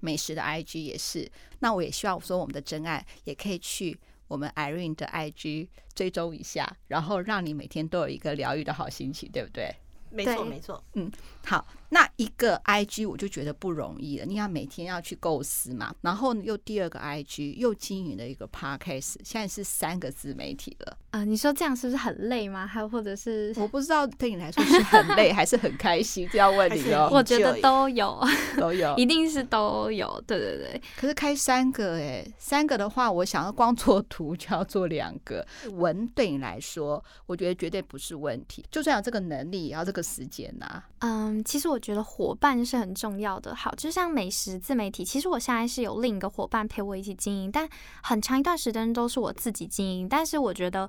[0.01, 9.73] 美食的 IG 也是，那我也希望说我们的真爱也可以去我们 Irene 的 IG 追踪一下，然后让你每天都有一个疗愈的好心情，对不对？
[10.09, 10.83] 没错，没错。
[10.95, 11.09] 嗯，
[11.45, 11.65] 好。
[11.93, 20.97] 那一个 IG 我就觉得不容易了，你要每天要去构思嘛，然后又第二个 IG 又经营了一个 Podcast，现在是三个自媒体了。
[21.09, 22.65] 啊、呃，你说这样是不是很累吗？
[22.65, 26.25] 还有或者是我不知道对你来说是很累还是很开心？
[26.31, 27.09] 这要问你哦。
[27.13, 28.17] 我觉得都有，
[28.57, 30.23] 都有， 一定是都有。
[30.25, 30.81] 对对对。
[30.95, 35.45] 可是开三个哎，三个的话，我想要光做图就要做两个。
[35.73, 38.63] 文对你来说，我觉得绝对不是问题。
[38.71, 40.89] 就算有这个能力，也要这个时间呐、啊。
[40.99, 41.80] 嗯，其实我。
[41.81, 43.53] 觉得伙伴是很重要的。
[43.53, 47.67] 好，就像美食自媒体，其实我现在是有另一个伙伴陪我一起经营，但
[48.03, 50.07] 很长一段时间都是我自己经营。
[50.07, 50.87] 但是我觉得，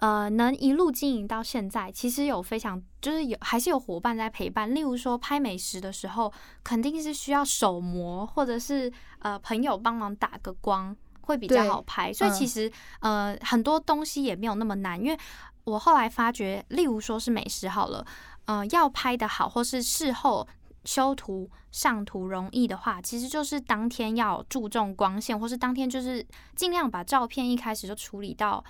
[0.00, 4.74] 呃，能一路经营到现在，其实有非常就是有还是有伙伴在陪伴。
[4.74, 6.32] 例如说拍美食的时候，
[6.64, 12.12] 肯定是需要手模，或者是呃朋友帮忙打个光，会比较好拍。
[12.12, 15.16] 所以其实呃很多东西也没有那么难，因为
[15.64, 18.04] 我后来发觉，例如说是美食好了。
[18.46, 20.46] 呃，要拍的好，或是事后
[20.84, 26.26] 修图上图容易的话，其实就是当天要注重光线，或是当天就是
[26.56, 28.62] 尽量把照片一开始就处理到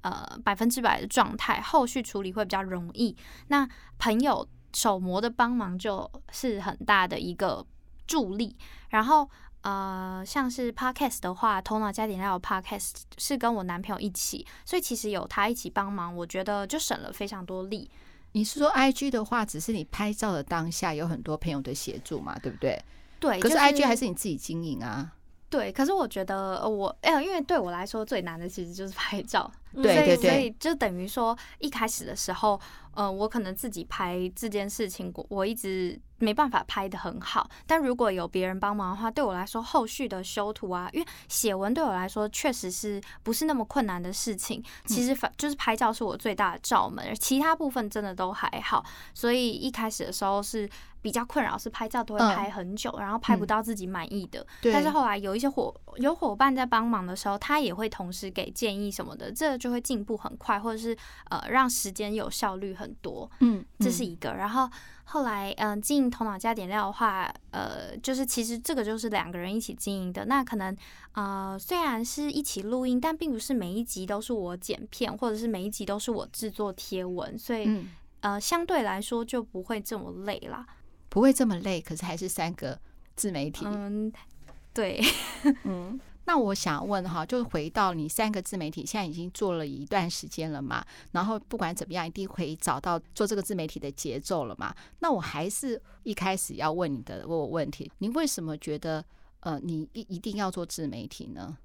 [0.00, 3.16] 呃百分之百的状态，后续处理会比较容易。
[3.48, 7.64] 那朋友手模的帮忙就是很大的一个
[8.06, 8.56] 助力。
[8.88, 9.30] 然后
[9.62, 17.90] 呃，像是 Podcast 的话，头脑加点料 Podcast 是跟我男朋友一起，所以其实有他一起帮忙，我觉得就省了非常多力。
[18.32, 22.82] 你是说 IG 的话，只是你拍照的当下有很多朋友的协助嘛，对不对？
[23.18, 23.40] 对。
[23.40, 25.12] 可是 IG 还是你自己经营啊。
[25.48, 25.72] 对。
[25.72, 29.50] 可是我觉得我，哎，因为对我来说最难的其实就是拍照。
[29.74, 32.60] 对对对，所以就等于说一开始的时候，
[32.94, 36.00] 呃，我可能自己拍这件事情，我我一直。
[36.20, 44.62] 没办法拍的很好，但如果有别人帮忙的话，对我来说后续的修图啊，因为写文对我来说确实是不是那么困难的事情。
[44.84, 48.84] 其实反就是拍照是我最大的罩门，其他部分真的都还好。
[49.14, 50.68] 所以一开始的时候是
[51.02, 54.46] 比较困扰，是拍照都会拍很久，然后拍不到自己满意的。
[54.62, 60.96] 但是后来有一些伙有伙伴在帮忙的时候，他也会同时给建议什么的，这就会进步很快，或者是
[61.30, 63.30] 呃让时间有效率很多。
[63.40, 64.34] 嗯，这是一个。
[64.34, 64.68] 然后。
[65.12, 70.24] 后来，嗯、呃，经营头脑加点料的话，呃，就是其实这个就是两个人一起经营的。
[70.26, 70.76] 那可能，
[71.14, 77.88] 呃，虽然是一起录音，但并不是每一集都是我剪片，或者是每一集都是我制作贴文，所以，嗯、
[78.20, 80.64] 呃，相对来说就不会这么累啦。
[81.10, 82.80] 不会这么累，可是还是三个
[83.14, 83.66] 自媒体。
[83.66, 84.10] 嗯，
[84.72, 84.98] 对，
[85.64, 86.00] 嗯。
[86.26, 90.84] 那我想问哈，就是回到你三个自媒体，现在已经做了一段时间了嘛？
[91.10, 94.72] 然后不管怎么样，一定可以找到做这个自媒体的节奏了嘛？
[95.00, 99.04] 那我还是一开始要问你的问我问题，你为什么觉得
[99.40, 101.56] 呃，你一一定要做自媒体呢？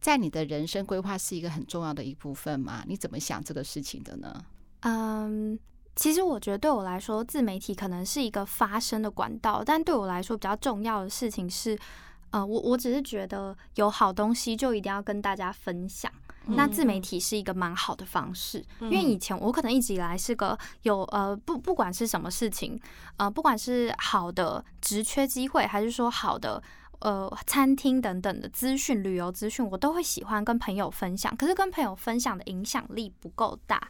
[0.00, 2.82] 在你的人生规划是一个很重要的一部分吗？
[2.88, 4.44] 你怎么想这个事情的呢？
[4.80, 5.58] 嗯，
[5.96, 11.78] 其实我觉得对我来说，自媒体可能是一个发声的管道，但对我来说比较重要的事情是。
[12.30, 16.10] 呃，我我只是觉得有好东西就一定要跟大家分享。
[16.46, 22.76] 嗯、那自媒体是一个蛮好的方式，嗯、因为以前我可能一直以来是个有呃不不管是什么事情，
[23.18, 26.60] 呃不管是好的职缺机会，还是说好的
[26.98, 31.36] 呃餐厅等等的资讯、旅游资讯，我都会喜欢跟朋友分享。
[31.36, 33.80] 可是跟朋友分享的影响力不够大，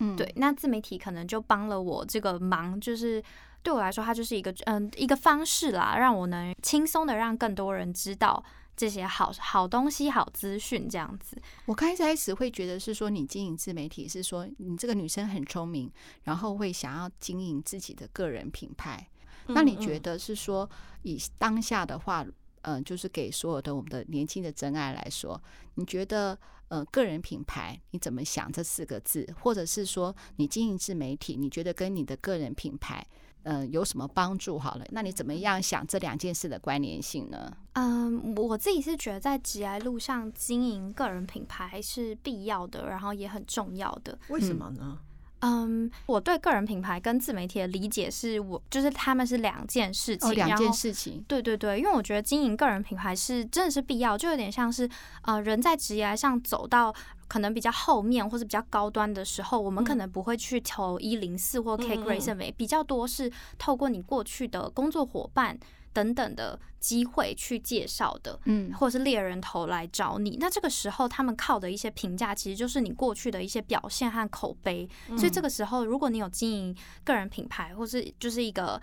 [0.00, 0.30] 嗯，对。
[0.36, 3.22] 那自媒体可能就帮了我这个忙，就是。
[3.62, 8.42] 对我来说，它就是一个嗯一个方式啦，让我能轻松的让更多人知道
[8.74, 11.36] 这些好好东西、好资讯这样子。
[11.66, 19.06] 我开始开始会觉得是说，你经营自媒体是说你这个女生很聪明，然后会想要经营自己的个人品牌。
[19.48, 20.66] 那你觉得是说，
[21.02, 22.24] 以当下的话，
[22.62, 25.38] 嗯，就是给所有的我们的年轻的真爱来说，
[25.74, 26.38] 你觉得
[26.70, 29.28] 呃个人品牌你怎么想这四个字？
[29.40, 33.06] 或者是说你经营自媒体，你觉得跟你的个人品牌？
[33.42, 34.58] 嗯、呃，有什么帮助？
[34.58, 37.50] 好了，那你怎么样想这两件事的关联性呢？
[37.72, 44.18] 嗯，我自己是觉得在职业路上经营个人品牌是必要的，然后也很重要的。
[44.28, 44.78] 为什么呢？
[44.82, 44.98] 嗯
[45.40, 51.24] 嗯，我对个人品牌跟自媒体的理解是我就是他们是两件事情，两件事情。
[51.26, 54.88] 对对对，因为我觉得经营个人品牌是真的是必要，就有点像是
[55.22, 56.94] 呃人在职业上走到
[57.26, 65.58] 可能比较后面或者比较高端的时候，我们可能不会去投一零四或 K Grade 认为比较多是透过你过去的工作伙伴。
[65.92, 74.88] 等等的机会去介绍的，嗯，或者是猎人头来找你，那这个时候他们靠的一些评价，其实就是你过去的一些表现和口碑。
[75.16, 78.80] 所以这个时候，如果你有经营个人品牌，或是就是一个，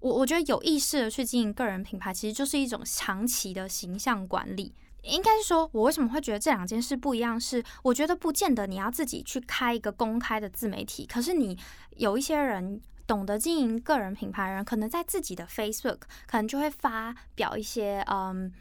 [0.00, 4.74] 我我觉得有意识的去经营个人品牌，其实就是一种长期的形象管理。
[5.02, 7.40] 应该是说，我为什么会觉得这两件事不一样？
[7.40, 11.56] 是我觉得不见得你要自己去开一个公开的自媒体，可是你
[11.96, 12.80] 有一些人。
[13.08, 18.52] 懂得经营个人品牌的人，可能在自己的 Facebook 可能就会发表一些，嗯，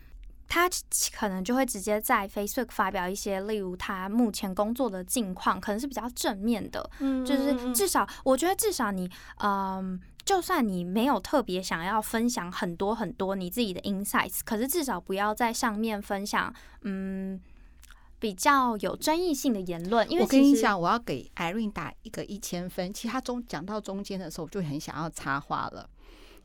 [0.47, 0.69] 他
[1.13, 9.11] 可能就会直接在 Facebook 发表一些，例如他目前工作的近况，可能是比较正面的，嗯，就是至少我觉得至少你，
[9.43, 17.39] 嗯，就算你没有特别想要分享很多很多你自己的 insights，可是至少不要在上面分享，嗯。
[18.19, 22.93] 比较有争议性的言论，因为我跟你讲，我要给 Irene 打一个一千分。
[22.93, 25.89] 其实他中讲到中间的时候，我就很想要插话了。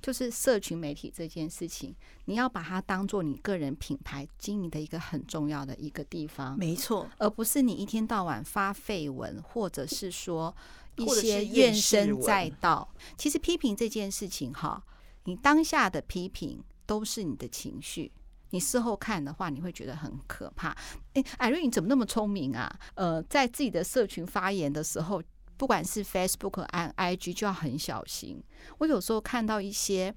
[0.02, 10.52] 就是社群媒体这件事情，你要把它当做你个人品牌经营的一个很重要的一个地方，没错，而不是你一天到晚发绯闻，或者是说
[10.96, 12.92] 一些怨声载道。
[13.16, 14.82] 其实批评这件事情，哈，
[15.24, 18.10] 你当下的批评都是你的情绪。
[18.52, 20.76] 你事后看的话，你会觉得很可怕。
[21.14, 22.70] 诶，艾瑞，你怎么那么聪明啊？
[22.94, 25.22] 呃，在自己的社群发言的时候，
[25.56, 28.42] 不管是 Facebook 和 IG，就要很小心。
[28.78, 30.14] 我有时候看到一些，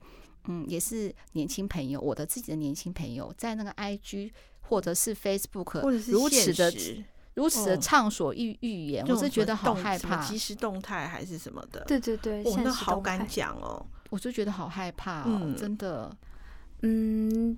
[0.47, 6.73] 嗯，也是年轻朋友，我的自己的年轻朋友，在那个 IG 或者是 Facebook，或者是如此的
[7.35, 10.21] 如此的畅所欲欲言，我是觉得好害怕。
[10.25, 11.85] 即时动态还是什么的？
[11.85, 16.13] 对对对，我那好敢讲哦，我就觉得好害怕哦，嗯、真的，
[16.81, 17.57] 嗯。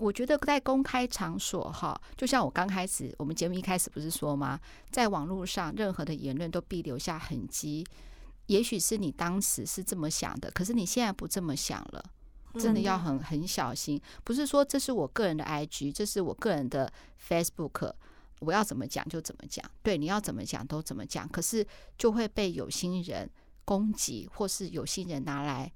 [0.00, 4.58] 我觉得在公开场所哈，就像我刚开始，我们节目一开始不是说吗？
[4.90, 7.86] 在网络上，任何的言论都必留下痕迹。
[8.46, 12.02] 也许是你当时是这么想的，可是你现在不这么想了，
[12.58, 14.00] 真的要很很小心。
[14.24, 16.92] 不是说这是我个人的 IG，这是我个人的
[17.28, 17.92] Facebook。
[18.40, 21.64] 我要怎么讲就怎么讲，对，你要怎么讲都怎么讲，可是
[21.98, 23.30] 就会被有心人
[23.66, 25.70] 攻击，或是有心人拿来，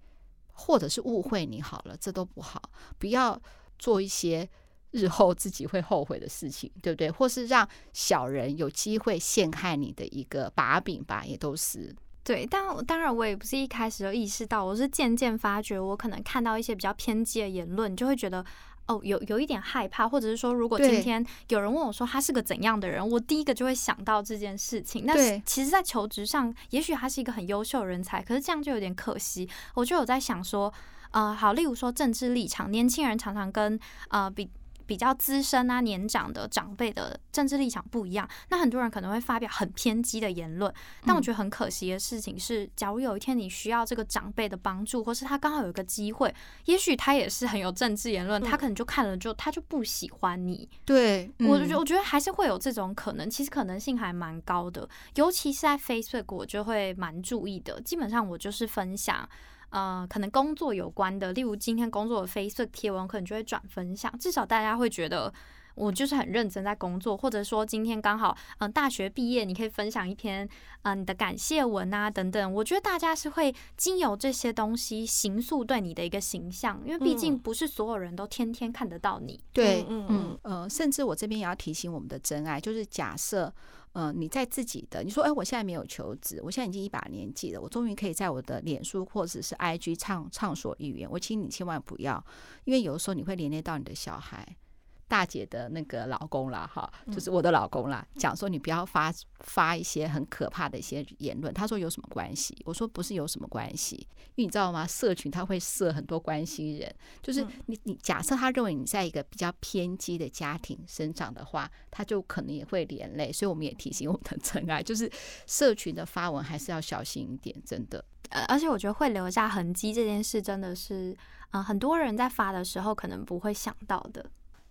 [0.52, 2.60] 或者是误会你好了，这都不好，
[2.98, 3.38] 不要
[3.78, 4.48] 做一些
[4.92, 7.10] 日后自己会后悔的事情，对不对？
[7.10, 11.94] 或是让小人有机会陷害你的一个把柄吧，也都是。
[12.22, 18.42] 对，但当然我也不是一开始就意识到，我是渐渐发觉，我可能看到一些比较偏激的言论，就会觉得
[18.86, 25.04] 哦，有有一点害怕，或者是说，如果今天有人问我说他是个怎样的人，我第一个就会想到这件事情。
[25.04, 29.46] 那其实，在求职上，也许他是一个很优秀的人才，可是这样就有点可惜。
[29.74, 30.72] 我就有在想说，
[31.14, 34.50] 呃，好，例如说政治立场，年轻人常常跟呃比。
[34.86, 40.70] 比较资深啊、年长的长辈的政治立场不一样，那很多人可能会发表很偏激的言论。
[41.06, 46.34] 但我觉得很可惜的事情是，假如有一天你需要这个长辈的帮助，或是他刚好有一个机会，
[46.66, 50.68] 也许他也是很有政治言论，他可能就看了就他就不喜欢你。
[50.84, 57.80] 对，我觉我觉得还是会有这种可能，其实可能性还蛮高的，尤其是在 Facebook，我就会蛮注意的。
[57.80, 59.26] 基本上我就是分享。
[59.74, 65.34] 呃，可能工作有关的，例如今天工作的 Facebook 贴文，可能就会转分享，至少大家会觉得
[65.74, 70.50] 我就是很认真在工作，或者说今天刚好嗯、呃、大学毕业，你可以分享一篇嗯、
[70.82, 79.32] 呃、你的感谢文啊等等，我觉得大家是会经由这些东西形塑对你的一个形象，因为毕竟不是所有人都天天看得到你。
[79.32, 83.52] 嗯、对，嗯嗯呃，甚至我这边也要提醒我们的真爱，就是假设。
[83.94, 91.10] 嗯、呃，你在自己的，你说，哎，我现在没有求职，我现在已经一把年纪了，我终于可以在我的脸书或者是 IG 畅畅所欲言。
[91.10, 92.24] 我请你千万不要，
[92.64, 94.56] 因为有的时候你会连累到你的小孩。
[95.06, 101.52] 大姐的那个老公啦，哈，就是我的老公啦，讲说你不要发发一些很可怕的一些言论。
[101.52, 102.56] 他说有什么关系？
[102.64, 103.96] 我说不是有什么关系，
[104.34, 104.86] 因为你知道吗？
[104.86, 113.32] 社群他会设很多关系人，就是你你假设他认为你在一个比较偏激的家庭生长的话，他就可能也会连累。
[113.32, 115.10] 所以我们也提醒我们的真爱， 就是
[115.46, 118.04] 社群的发文还是要小心一点，真的。
[118.30, 121.10] 呃，而且我觉得会留下痕迹这件事，真的是，
[121.50, 124.24] 嗯、呃，很多人在发的时候可能不会想到的。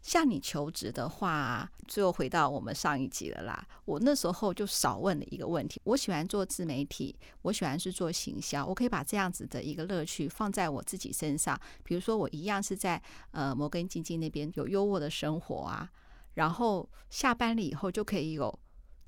[0.03, 3.65] 像你求职的话，最后回到我们上一集了啦。
[3.85, 11.59] 我那时候就少问了一个问题：我喜欢做自媒体，我喜欢是做行销，我可以把这样子的一个乐趣放在我自己身上。
[11.83, 15.89] 比如说，我一样是在呃摩根经纪那边有优渥的生活啊，
[16.33, 18.59] 然后下班了以后就可以有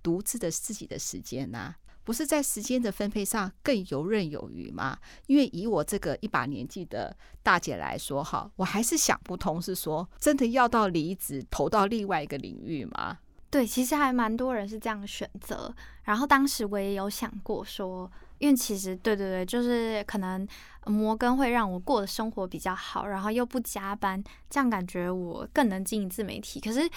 [0.01, 1.75] 独自的自己的时间呐、
[2.05, 4.97] 不是在时间的分配上更游刃有余吗？
[5.25, 7.13] 因为以我这个一把年纪的
[7.43, 13.17] 大姐来说，哈，我还是想不通，是说真的要到离职投到另外一个领域吗？
[13.49, 15.73] 对，其实还蛮多人是这样选择。
[16.03, 20.47] 然后当时我也有想过说，因为其实对对对，就是可能
[20.85, 26.59] 摩根会让我过的生活比较好，然后又不加班，这样感觉我更能经营自媒体。
[26.59, 26.87] 可是。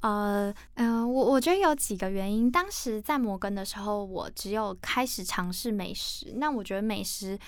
[0.00, 2.50] 呃嗯、呃，我我觉得有几个原因。
[2.50, 6.34] 当时在摩根的时候，我只有开始尝试美食。
[6.36, 7.38] 那我觉得美食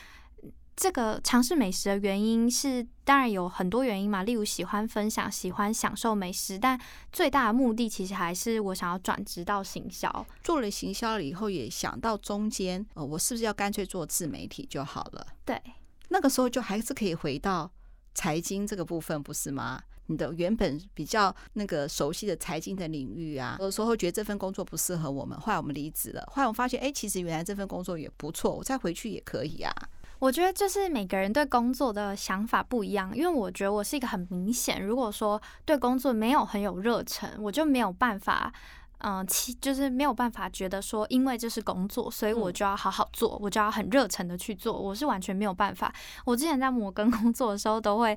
[0.75, 6.59] 这个尝试美食的原因是，当然有很多原因嘛，例如喜欢分享、喜欢享受美食。
[6.59, 6.79] 但
[7.13, 10.27] 最大的目的其实还是我想要转职到行销。
[10.43, 15.27] 做了行销了以后，也想到中间，呃，我是不是要干脆做自媒体就好了？
[15.45, 15.61] 对，
[16.09, 17.71] 那个时候就还是可以回到
[18.15, 19.83] 财经这个部分，不是吗？
[20.13, 26.23] 你的原本比较那个熟悉的财经的领域啊，有时候觉得这份工作不适合我们，后来我们离职了。
[26.31, 29.75] 后来我发现，哎，其实原来这份工作也不错，我再回去也可以啊。
[30.19, 38.53] 我觉得就是每个人对工作的想法不一样，因为我觉得我是一个很明显，如果说对工作没有很有热忱，我就没有办法，
[38.99, 45.93] 嗯、呃，其就是没有办法觉得说，因为这是工作，所以我就要好好做，我就要很热忱的去做，我是完全没有办法。
[46.25, 48.17] 我之前在摩根工作的时候，都会。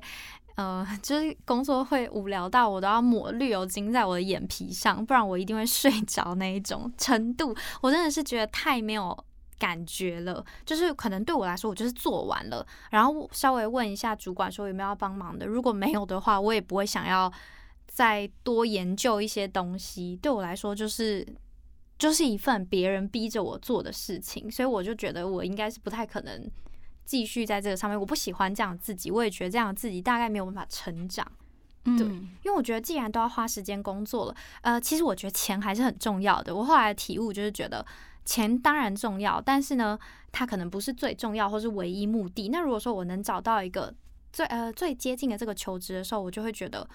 [0.56, 7.54] 呃， 就是工作会无聊到我都要抹绿油精在我的眼皮上，不然我一定会睡着那一种程度。
[7.80, 9.16] 我真的是觉得太没有
[9.58, 10.44] 感觉了。
[10.64, 15.46] 就是可能对我来说，我就是做完了，然后稍微问一下主管说有没有要帮忙的。
[15.46, 17.30] 如果没有的话，我也不会想要
[17.86, 20.16] 再多研究一些东西。
[20.22, 21.26] 对我来说，就是
[21.98, 26.50] 就是一份别人逼着我做的事情，所以我就觉得我应该是不太可能。
[27.06, 31.26] 继续在这个上面，我不喜欢这样的自己，我也觉得这样的自己大概没有办法成长。
[31.84, 36.54] 对，因为我觉得既然都要花时间工作了，呃，其实我觉得钱还是很重要的。
[36.54, 37.86] 我后来的体悟就是觉得
[38.24, 39.98] 钱当然重要，但是呢，
[40.32, 42.48] 它可能不是最重要或是唯一目的。
[42.48, 43.94] 那如果说我能找到一个
[44.32, 46.86] 最呃最接近的这个求职的时候，我就会觉得。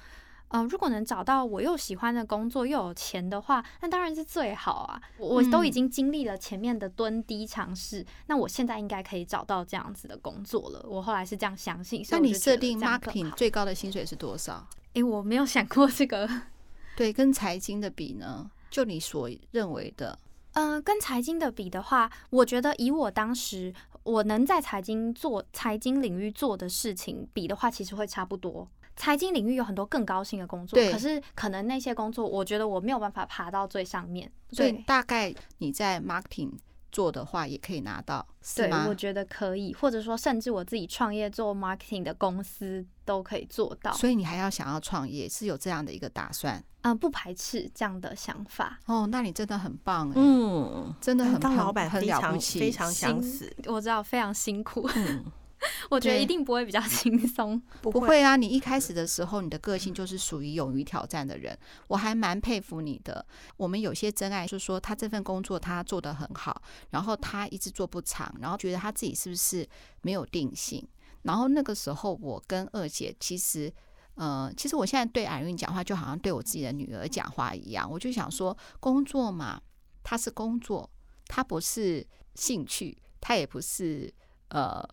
[0.52, 5.02] 嗯、呃，如果能找到我又喜欢的工作又有钱的话，那当然是最好啊！
[5.18, 10.86] 我都已经经历了前面的蹲低尝试，嗯，那我现在应该可以找到这样子的工作了。
[10.88, 12.06] 我后来是这样相信。
[12.12, 14.68] 那你设定 marketing 最高的薪水是多少？
[14.94, 16.30] 诶、欸，我没有想过这个。
[16.98, 18.52] 对，跟财经的比呢？
[18.70, 20.20] 就你所认为的，
[20.54, 23.74] 嗯、呃，跟财经的比的话，我觉得以我当时
[24.04, 28.68] 我能在财经做财经领域做的事情比的话，其实会差不多。
[29.02, 34.32] 财经领域有很多更高薪的工作，可是可能那些工作，我觉得我没有办法爬到最上面。
[34.52, 36.52] 所以大概你在 marketing
[36.92, 38.24] 做的话，也可以拿到，
[38.56, 43.92] 对，我觉得可以，或者说甚至我自己创业做 marketing 的公司都可以做到。
[43.94, 46.64] 所以你还要想要创业，是有这样的一个打算？
[46.84, 48.80] 嗯，不排斥这样的想法。
[48.86, 53.52] 哦，那你真的很棒哎，嗯，真的很当老板很了不起，非常想死。
[53.66, 54.88] 我知道非常辛苦。
[54.96, 55.26] 嗯
[55.90, 58.36] 我觉得一定不会比较 轻松，不会啊！
[58.36, 61.58] 你一开始的时候，你的个性就是属于勇于挑战的人，
[61.88, 63.24] 我还蛮佩服你的。
[63.58, 69.68] 我们有些真爱就是说，他这份工作他做得很好，然后他一直做不长，然后觉得他自己是不是
[70.02, 70.88] 没有定性。
[71.24, 73.72] 然后那个时候，我跟二姐其实，
[74.16, 77.88] 呃，其实我现在对 Irene 讲话，就好像对我自己的女儿讲话一样。
[77.90, 79.62] 我就想说，工作嘛，
[80.02, 80.90] 它是工作，
[81.28, 82.04] 它不是
[82.34, 84.12] 兴趣，它也不是
[84.48, 84.84] 呃。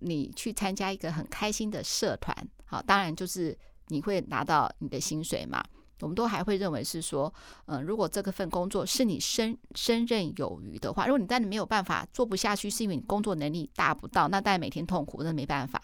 [0.00, 2.36] 你去参加一个很开心的社团，
[2.66, 3.56] 好，当然就是
[3.88, 5.62] 你会拿到你的薪水嘛。
[6.00, 7.32] 我们都还会认为是说，
[7.66, 15.80] 嗯、如果这个份工作是你胜胜任有余的话，如果你但你没有办法做不下去，是因为你工作能力达不到，那当然每天痛苦，那没办法。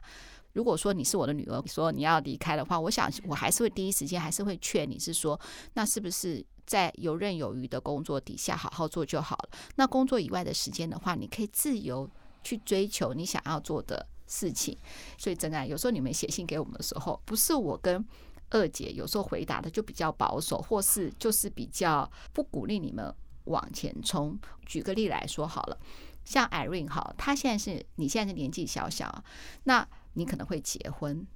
[0.53, 5.41] 如果说你是我的女儿，说你要离开的话，我想我还是会第一时间还是会劝你是说，
[5.75, 9.51] 那是不是在游刃有余的工作底下好好做就好了？
[9.77, 12.11] 那工作以外的时间的话，你可以自由。
[12.43, 14.77] 去追求你想要做的事情，
[15.19, 18.05] 所以真爱有时候你们写信给我们的时候，不是我跟
[18.51, 23.15] 二姐有时候回答的就比较保守，或是就是比较不鼓励你们
[23.45, 24.39] 往前冲。
[24.67, 25.79] 举个例来说好了，
[26.25, 29.25] 像 Irene 好，她现在是你现在是年纪小小，
[29.65, 31.27] 那你可能会结婚，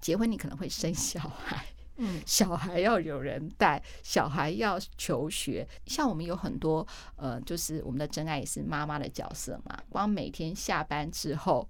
[0.00, 1.66] 结婚你可能会生小孩。
[1.96, 5.66] 嗯，小孩要有人带，小孩要求学。
[5.86, 6.86] 像我们有很多，
[7.16, 9.78] 呃，就是我们的真爱也是妈妈的角色嘛。
[9.88, 11.66] 光每天下班之后，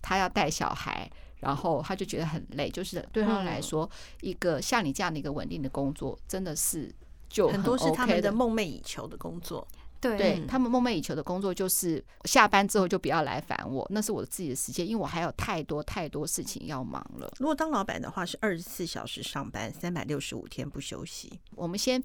[0.00, 1.10] 他要带小孩，
[1.40, 2.70] 然后他就觉得很累。
[2.70, 3.88] 就是对他来说，
[4.20, 6.94] 一个像你这样的一个稳定的工作，真的是
[7.28, 9.66] 就很 OK 的，很多是他们的梦寐以求的工作。
[10.10, 17.32] 对，对他们梦寐以求的工作就是下班之后就不要来烦我，那是我自己的时间，因为我还有太多太多事情要忙了。
[17.38, 21.40] 如果当老板的话，是二十四小时上班，三百六十五天不休息。
[21.54, 22.02] 我们先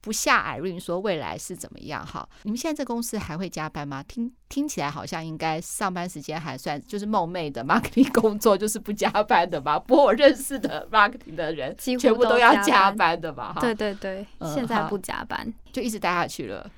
[0.00, 2.26] 不下 Irene 说未来是怎么样哈？
[2.44, 4.00] 你们现在这公司还会加班吗？
[4.04, 9.76] 听听起来好像应该上班时间还算就是梦寐的 marketing 工作，就是不加班的吧？
[9.76, 13.52] 不过我认识的 marketing 的人全部都要加班的吧？
[13.54, 14.24] 哈，对对对，
[14.54, 16.70] 现在不加班，嗯，就一直待下去了。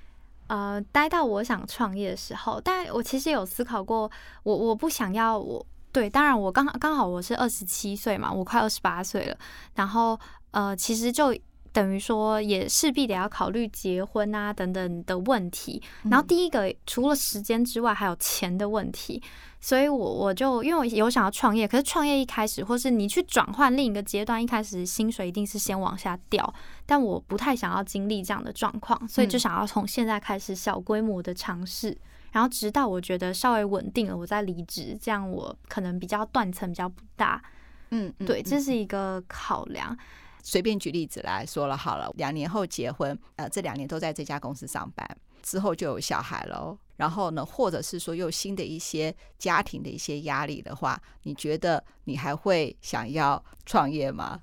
[0.50, 4.10] 呃，待到我想创业的时候，但我其实有思考过，
[4.42, 9.38] 我我不想要我对，当然我刚刚好我是二十七岁嘛，我快二十八岁了，
[9.76, 10.18] 然后
[10.50, 11.32] 呃，其实就
[11.72, 19.22] 等于说也势必得要考虑结婚啊等等的问题，然后第一个除了时间之外，还有钱的问题。
[19.62, 26.54] 所以我，我我就因为我有想要创业，可是创业一开始，或是你去转换另一个阶段，一开始薪水一定是先往下掉。
[26.86, 31.94] 但我不太想要经历这样的状况，所以就想要从现在开始小规模的尝试，
[32.32, 37.42] 然后直到我觉得稍微稳定了，我再离职，这样我可能比较断层比较不大。
[37.90, 39.94] 嗯，对，这是一个考量。
[40.42, 45.06] 随便举例子来说了好了，两年后结婚，呃，这两年都在这家公司上班。
[45.42, 54.38] 之后就有小孩喽，然后呢，或者是说又新的一些家庭的一些压力的话，你觉得你还会想要创业吗？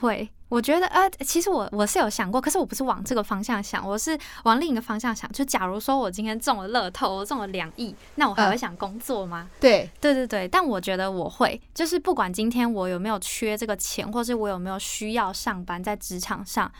[0.00, 5.30] 会，我觉得呃，其实我我是有想过，可是我不是往这个方向想，我是往另一个方向想。
[5.32, 9.48] 就假如说我今天中了乐透，我中了两亿，那我还会想工作吗？
[9.52, 10.48] 呃、对，对对对。
[10.48, 16.70] 但我觉得我会，就是不管今天我有没有缺这个钱，或是我有没有需要上班在职场上。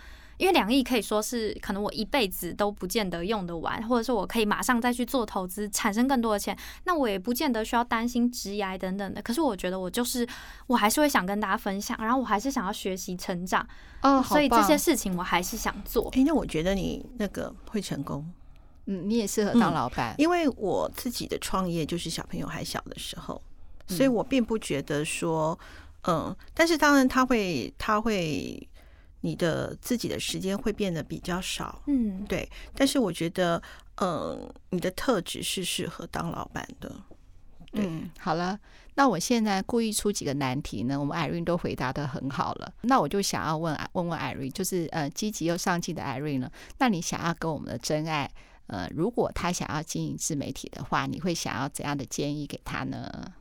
[0.42, 9.22] 因为两亿可以说是可能我一辈子都不见得用得完，或者是我可以马上再去做投资，产生更多的钱，那我也不见得需要担心职涯等等的。
[9.22, 10.26] 可是我觉得我就是
[10.66, 13.64] 我还是会想跟大家分享，然后我还是想要学习成长，
[14.02, 16.10] 哦，所以这些事情我还是想做。
[16.16, 18.28] 哎，那我觉得你那个会成功，
[18.86, 23.40] 嗯，你也适合当老板，嗯，因为我自己的创业就是小朋友还小的时候，
[23.86, 25.56] 所以我并不觉得说，
[26.08, 28.68] 嗯，但是当然他会，他会。
[29.22, 32.48] 你的自己的时间会变得比较少，嗯，对。
[32.74, 33.62] 但是我觉得，
[34.00, 36.92] 嗯，你的特质是适合当老板的。
[37.74, 38.58] 嗯，好了，
[38.96, 42.74] 那我现在故意出几个难题呢，我们 Irene 都回答的很好了。
[42.82, 46.50] 那我就想要问问问 Irene，就是呃，积极又上进的 Irene 呢？
[46.78, 48.30] 那你想要跟我们的真爱，
[48.66, 53.32] 呃，如果他想要经营自媒体的话，你会想要怎样的建议给他呢？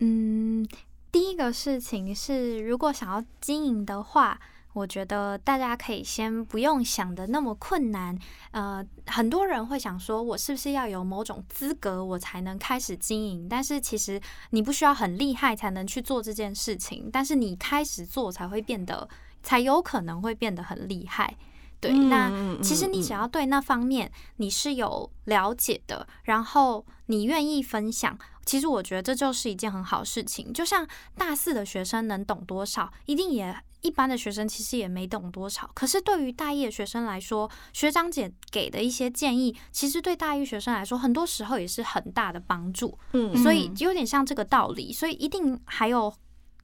[0.00, 0.66] 嗯，
[1.12, 4.40] 第一个事情是，如果想要经营的话。
[4.76, 8.14] 我觉得大家可以先不用想的那么困难。
[8.50, 13.48] 呃，很多人会想说，我是不是要有某种资格，我才能开始经营？
[13.48, 14.20] 但是其实
[14.50, 19.08] 你不需要很厉害才能去做这件事情，但是你开始做才会变得，
[19.42, 21.34] 才有可能会变得很厉害。
[21.80, 22.30] 对，那
[22.62, 30.52] 其实你只要对那方面你是有了解的，然后你愿意分享，其实我觉得这就是一件很好事情。
[30.52, 33.54] 就像大四的学生能懂多少，一定也
[33.86, 35.70] 一般的学生其实也没懂多少。
[35.74, 42.98] 可是对于大一的学生来说，学长姐给的一些建议，其实对大一学生来说，很多时候也是很大的帮助。
[43.12, 46.12] 嗯，所以有点像这个道理，所以一定还有。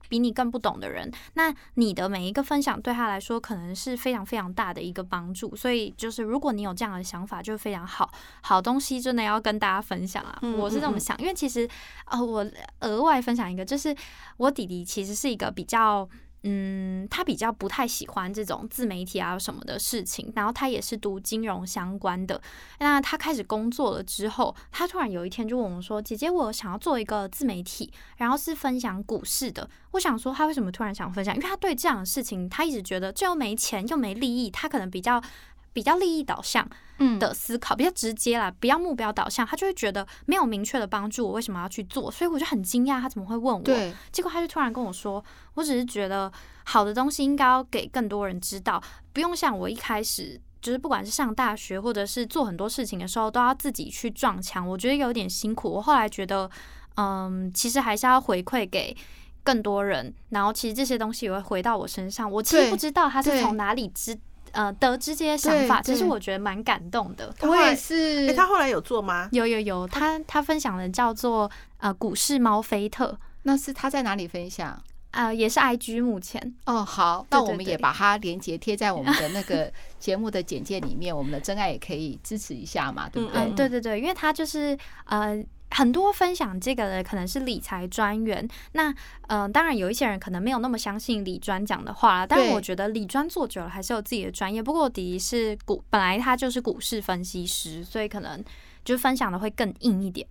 [0.09, 5.57] 比你更不懂的人，那你的每一个分享对他来说可能是非常非常大的一个帮助。
[5.57, 8.13] 所以就是如果你有这样的想法，就非常好。
[8.43, 10.39] 好东西真的要跟大家分享啊！
[10.59, 11.67] 我是这么想，因为其实
[12.05, 12.47] 呃，我
[12.81, 13.97] 额外分享一个，就是
[14.37, 16.07] 我弟弟其实是一个比较。
[16.45, 22.41] 嗯，他比较不太喜欢这种自媒体啊什么的事情，然后他也是读金融相关的。
[22.79, 31.35] 那他开始工作了之后，他突然有一天就问我们说：“姐姐，我想要做一个自媒体，然后是分享股市的。”我想说，他为什么突然想分享？
[31.35, 35.23] 因为他对这样的事情，他一直觉得这又没钱又没利益，他可能比较。
[35.73, 36.69] 比较利益导向
[37.19, 42.11] 的思考，比较直接啦，比较目标导向，他就会觉得没有明确的帮助，我为什么要去做？
[42.11, 43.63] 所以我就很惊讶，他怎么会问我？
[43.63, 46.31] 对，结果他就突然跟我说，我只是觉得
[46.65, 55.69] 好的东西应该要给更多人知道，不用像我一开始就是不管是上大学或者是做很多事情的时候都要自己去撞墙，我觉得有点辛苦。
[55.69, 56.49] 我后来觉得，
[56.97, 58.97] 嗯，其实还是要回馈给
[59.43, 62.31] 更多人，然后其实这些东西也会回到我身上。
[62.31, 64.17] 我其实不知道他是从哪里知。
[64.53, 67.35] 呃，得知这些想法，其实我觉得蛮感动的。
[67.41, 68.29] 我也是。
[68.29, 69.29] 哎，他后来有做吗？
[69.33, 74.83] 有有有，他他分享的叫做呃股市猫菲特，那是他在哪里分享？
[75.11, 76.55] 呃，也是 IG 目前。
[76.65, 83.41] 哦，好，那我们也把它连接贴在我们的那个节目的简介里面，我们的真爱也可以支持一下嘛，对不对？
[83.45, 85.43] 嗯，对对对，因为他就是呃。
[85.73, 88.91] 很多分享这个的可能是理财专员，那
[89.29, 94.63] 嗯、呃，当然有一些人可能没有那么相信理专讲的话，但是我觉得理专做久了还是有自己的专业。
[94.63, 98.45] 不过我弟弟是股，本来他就是股市分析师，所以可能
[98.85, 100.27] 就分享的会更硬一点。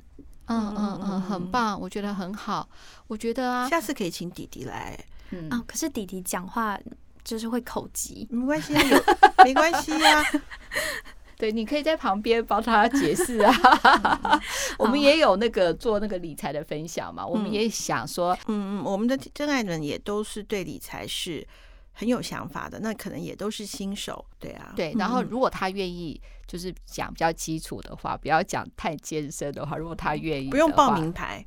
[0.48, 2.68] 嗯嗯嗯，很棒，我觉得很好。
[3.08, 4.98] 我觉得啊，下次可以请弟弟来。
[5.32, 6.78] 嗯啊，可是弟弟讲话
[7.24, 8.84] 就是会口急，没关系啊，
[9.46, 10.24] 没关系啊。
[11.42, 13.52] 对，你可以在旁边帮他解释啊。
[14.78, 21.44] 我们也有那个做那个理财的分享嘛，我们也想说，嗯嗯，我们的真爱人也都是对理财是
[21.94, 24.94] 很有想法的，那可能也都是新手，对啊，对。
[25.00, 29.76] 然后如果他愿意，就是讲比较基础的话，不要讲太艰深的话。
[29.76, 31.44] 如果他愿意，不用报名牌，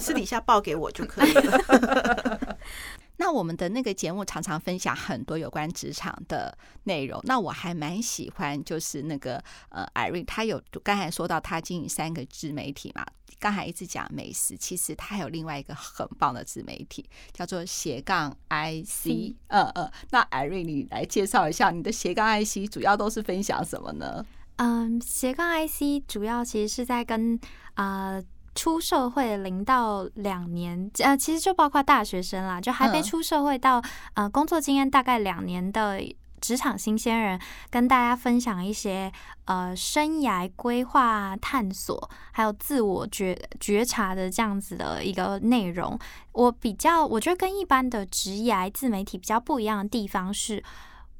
[0.00, 2.58] 私底下报给我就可以了。
[3.18, 7.20] 那我们的那个节目常常分享很多有关职场的内容。
[7.24, 13.06] 那我还蛮喜欢，就是那个呃，Irene，他有刚才说到他经营三个自媒体嘛，
[13.38, 19.34] 刚才一直讲美食，其实他还有另外一个很棒的自媒体，叫做斜杠 IC。
[19.48, 24.24] 嗯嗯，那 Irene，你来介绍一下你的斜杠 IC 主要都是分享什么呢？
[24.56, 27.38] 嗯，斜杠 IC 主要其实是在跟
[27.74, 28.14] 啊。
[28.16, 28.24] 呃
[28.56, 33.80] 出社会零到两年，呃，其实就包括大学生啦，就还没出社会到
[34.14, 36.00] 呃工作经验大概两年的
[36.40, 37.38] 职场新鲜人，
[37.70, 39.12] 跟大家分享一些
[39.44, 45.96] 呃生涯规划探索，还有自我觉觉察的这样子的一个内容。
[46.32, 50.64] 我比较，我觉得跟一般的职涯自媒体比较不一样的地方是。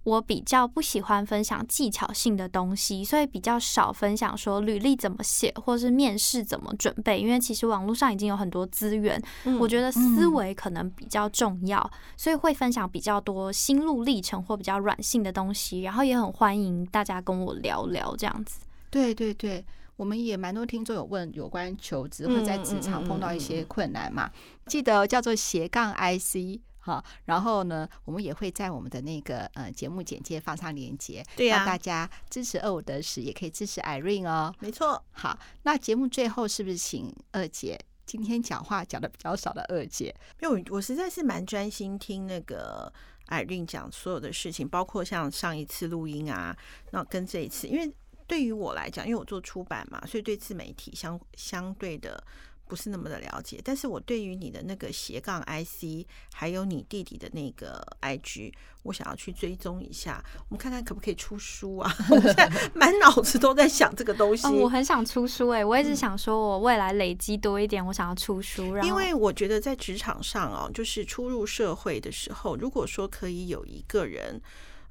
[0.07, 7.19] 我比较不喜欢分享技巧性的东西，所以比较少分享说履历怎么写，或是面试怎么准备。
[7.19, 15.81] 因为其实网络上已经有很多资源，嗯、我觉得思维可能比较重要，嗯、所以会分享比较多心路历程或比较软性的东西。
[15.81, 18.61] 然后也很欢迎大家跟我聊聊这样子。
[18.89, 19.65] 对对对，
[19.97, 24.31] 我们也蛮多听众有问有关求职或在职场碰到一些困难嘛，
[24.67, 26.61] 记得叫做斜杠 IC。
[26.87, 34.55] 好，然后呢，我们也会在我们的那个呃节目简介放上链接，对呀、啊，让大家支持二五得十，也可以支持 Irene 哦。
[34.61, 35.03] 没错。
[35.11, 40.15] 好，那节目最后是不是请二姐今天讲话讲的比较少的二姐？
[40.41, 42.93] 因为我实在是蛮专心听那个
[43.31, 46.57] Irene 讲所有的事情，包括像上一次录音啊，
[46.93, 47.93] 那跟这一次，因为
[48.29, 52.23] 对于我来讲，因为我做出版嘛，所以对自媒体相相对的。
[52.69, 58.53] 不是那么的了解，但是我对于你的那个斜杠 IC，还有你弟弟的那个 IG，
[58.83, 61.95] 我想要去追踪一下，我们看看可不可以出书啊？
[62.11, 64.47] 我现在 满脑子都在想这个东西。
[64.47, 68.77] 哦、我很想出书哎、欸，我一直想说，我未来累积多一点，我想要出书。
[68.83, 74.41] 因为我觉得在职场上哦，就是初入社会的时候，如果说可以有一个人。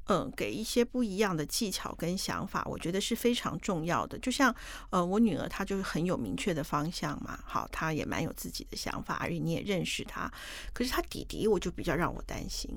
[0.07, 4.17] 嗯，给一些不一样的技巧跟想法，我觉得是非常重要的。
[4.19, 4.55] 就像
[4.91, 10.31] 呃，我女儿她就是很有明确的方向嘛，好，她也蛮有自己的想法，而且你也认识她。
[10.73, 12.69] 可是她弟弟，我就比较让我担心，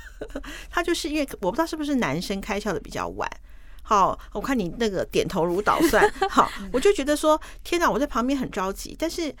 [0.70, 3.28] 他就是因为我不知道是不是男生开窍的比较晚。
[3.82, 9.34] 好，我看你那个点头如捣蒜， 好，我就觉得说，天哪，我在旁边很着急，但是。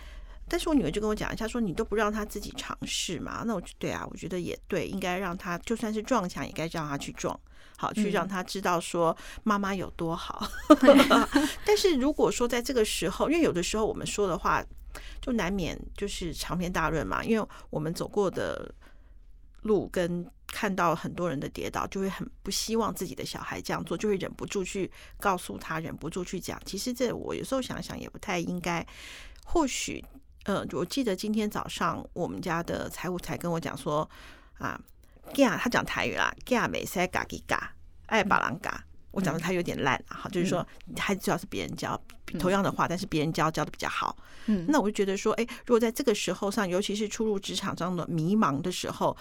[0.48, 3.42] 但是我女儿就跟我讲一下，说你都不让她自己尝试嘛？
[3.46, 7.38] 那我就对啊，我觉得也对，应该让她就算是撞墙，也该让她去撞，
[7.78, 10.46] 好，去让她知道说妈妈有多好。
[11.64, 14.62] 但是如果说在这个时候，因为有的时候我们说的话
[15.20, 18.72] 就难免就是长篇大论嘛，因为我们走过的
[19.62, 26.60] 路跟看到很多人的跌倒，就会很不希望自己的小孩这样做，就会忍不住去告诉他，忍不住去讲。
[26.66, 28.86] 其实这我有时候想想也不太应该，
[29.44, 30.04] 或许。
[30.44, 34.08] 嗯，我记得今天早上我们家的财务才跟我讲说
[34.58, 34.80] 啊，
[35.34, 37.72] 嘎，他讲台语啦，嘎美塞嘎吉嘎，
[38.06, 38.84] 爱巴郎嘎。
[39.10, 40.66] 我讲的他有点烂哈，就是说
[40.96, 41.98] 孩子最好是别人教
[42.38, 44.16] 同样的话，但是别人教教的比较好。
[44.46, 49.16] 嗯，那我就觉得说，哎，如果在这个时候上，尤其是初入职场中的迷茫的时候，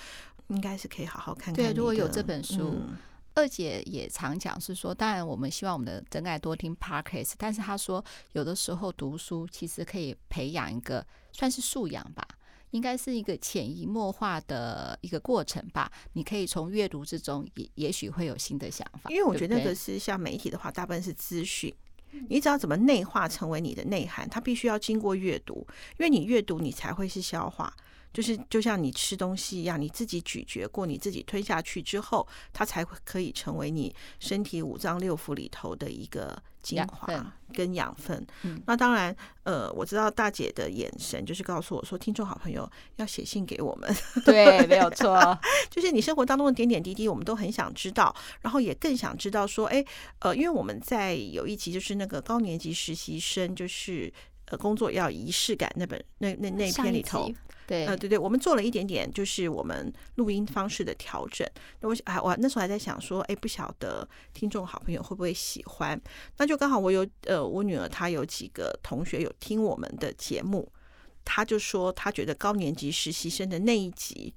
[0.48, 1.56] 应该是可以好好看看。
[1.56, 2.76] 对，如果有这本书。
[2.76, 2.98] 嗯
[3.36, 8.04] 二姐也常讲是说，当然我们希望我们的真爱多听 Podcast，但是她说
[8.34, 12.28] 有的时候读书其实可以培养一个算是素养吧，
[12.70, 15.92] 应该是一个潜移默化的一个过程吧。
[16.14, 19.10] 你可以从阅读之中也也许会有新的想法。
[19.10, 21.74] 因为我觉得那个是像媒体的话，大部分是资讯，
[22.30, 25.66] 你只要怎么内化成为你的内涵，它必须要经过阅读，
[25.98, 27.76] 因为你阅读你才会是消化。
[28.14, 38.26] 就是就像你吃东西一样，你自己咀嚼过，你自己吞下去之后，它才会可以成为你身体五脏六腑里头的一个精华跟养分。
[38.43, 43.93] 嗯，那当然，呃，我知道大姐的眼神就是告诉我说，听众好朋友要写信给我们。
[44.24, 45.38] 对，没有错，
[45.70, 49.84] 就是你生活当中的点点滴滴，我们都很想知道，然后也更想知道说，哎，
[50.20, 54.14] 呃，因为我们在有一集就是那个高年级实习生，就是
[54.46, 57.32] 呃工作要仪式感那本那那那篇里头。
[57.66, 61.48] 对，呃，对对，我们做了一点点，就是我们录音方式的调整。
[61.80, 66.00] 那我哎，我那时候还在想说，哎，不晓得听众好朋友会不会喜欢？
[66.38, 70.70] 那就刚好我有呃，我女儿她有几个同学有听我们的节目，
[71.24, 74.34] 她就说她觉得高年级实习生的那一集，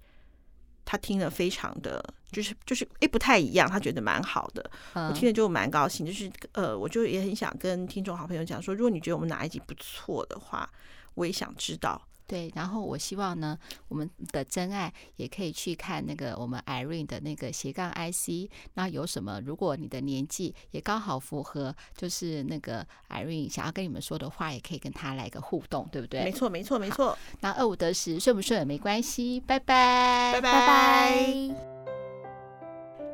[0.87, 4.71] 他听了非常的，就是就是哎不太一样，他觉得蛮好的。
[4.95, 10.67] 我听了就蛮高兴，就是呃，我就也很想跟听众好朋友讲说，如果你觉得我们哪一集不错的话，
[11.15, 12.01] 我也想知道。
[12.27, 13.59] 对，然后我希望呢，
[13.89, 18.51] 我们的真爱也可以去看那个我们 Irene 的那个斜杠 IC。
[18.75, 19.41] 那有什么？
[19.41, 26.25] 如果你的年纪也刚好符合，就是那个 Irene 想要跟你们说的话，也可以跟他来个互动，对不对？
[26.25, 27.17] 没错，没错，没错。
[27.41, 30.53] 那二五得十，顺不顺也没关系，拜拜，拜拜。
[30.53, 31.76] 拜拜。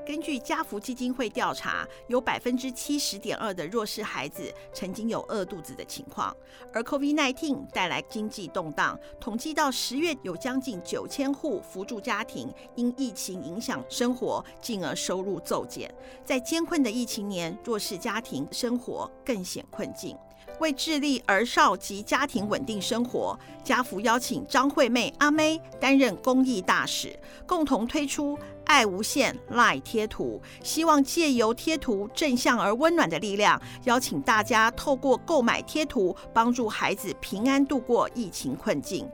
[0.04, 6.36] 根据家福基金会调查，有百分之七十点二的弱势孩子曾经有饿肚子的情况，
[6.72, 15.92] 而 COVID-19 带来经济动荡，统计到十月有将近九千户扶助家庭因疫情影响生活，进而收入骤减。
[16.24, 20.16] 在艰困的疫情年，弱势家庭生活更显困境。
[20.58, 28.38] 为致力儿少及家庭稳定生活，家福邀请张惠妹阿妹担任公益大使，共同推出
[28.72, 39.06] “爱无限 LINE 贴图”，希望借由贴图正向而温暖的力量，邀请大家透过购买贴图，帮助孩子平安度过疫情困境。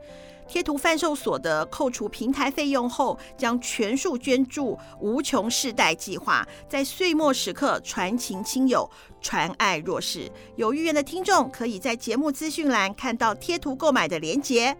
[0.46, 8.88] 贴图贩售所得扣除平台费用后，将全数捐助无穷世代计划，在岁末时刻传情亲友，
[9.20, 10.30] 传爱弱势。
[10.54, 14.74] 有意愿的听众可以在节目资讯栏看到贴图购买的连结。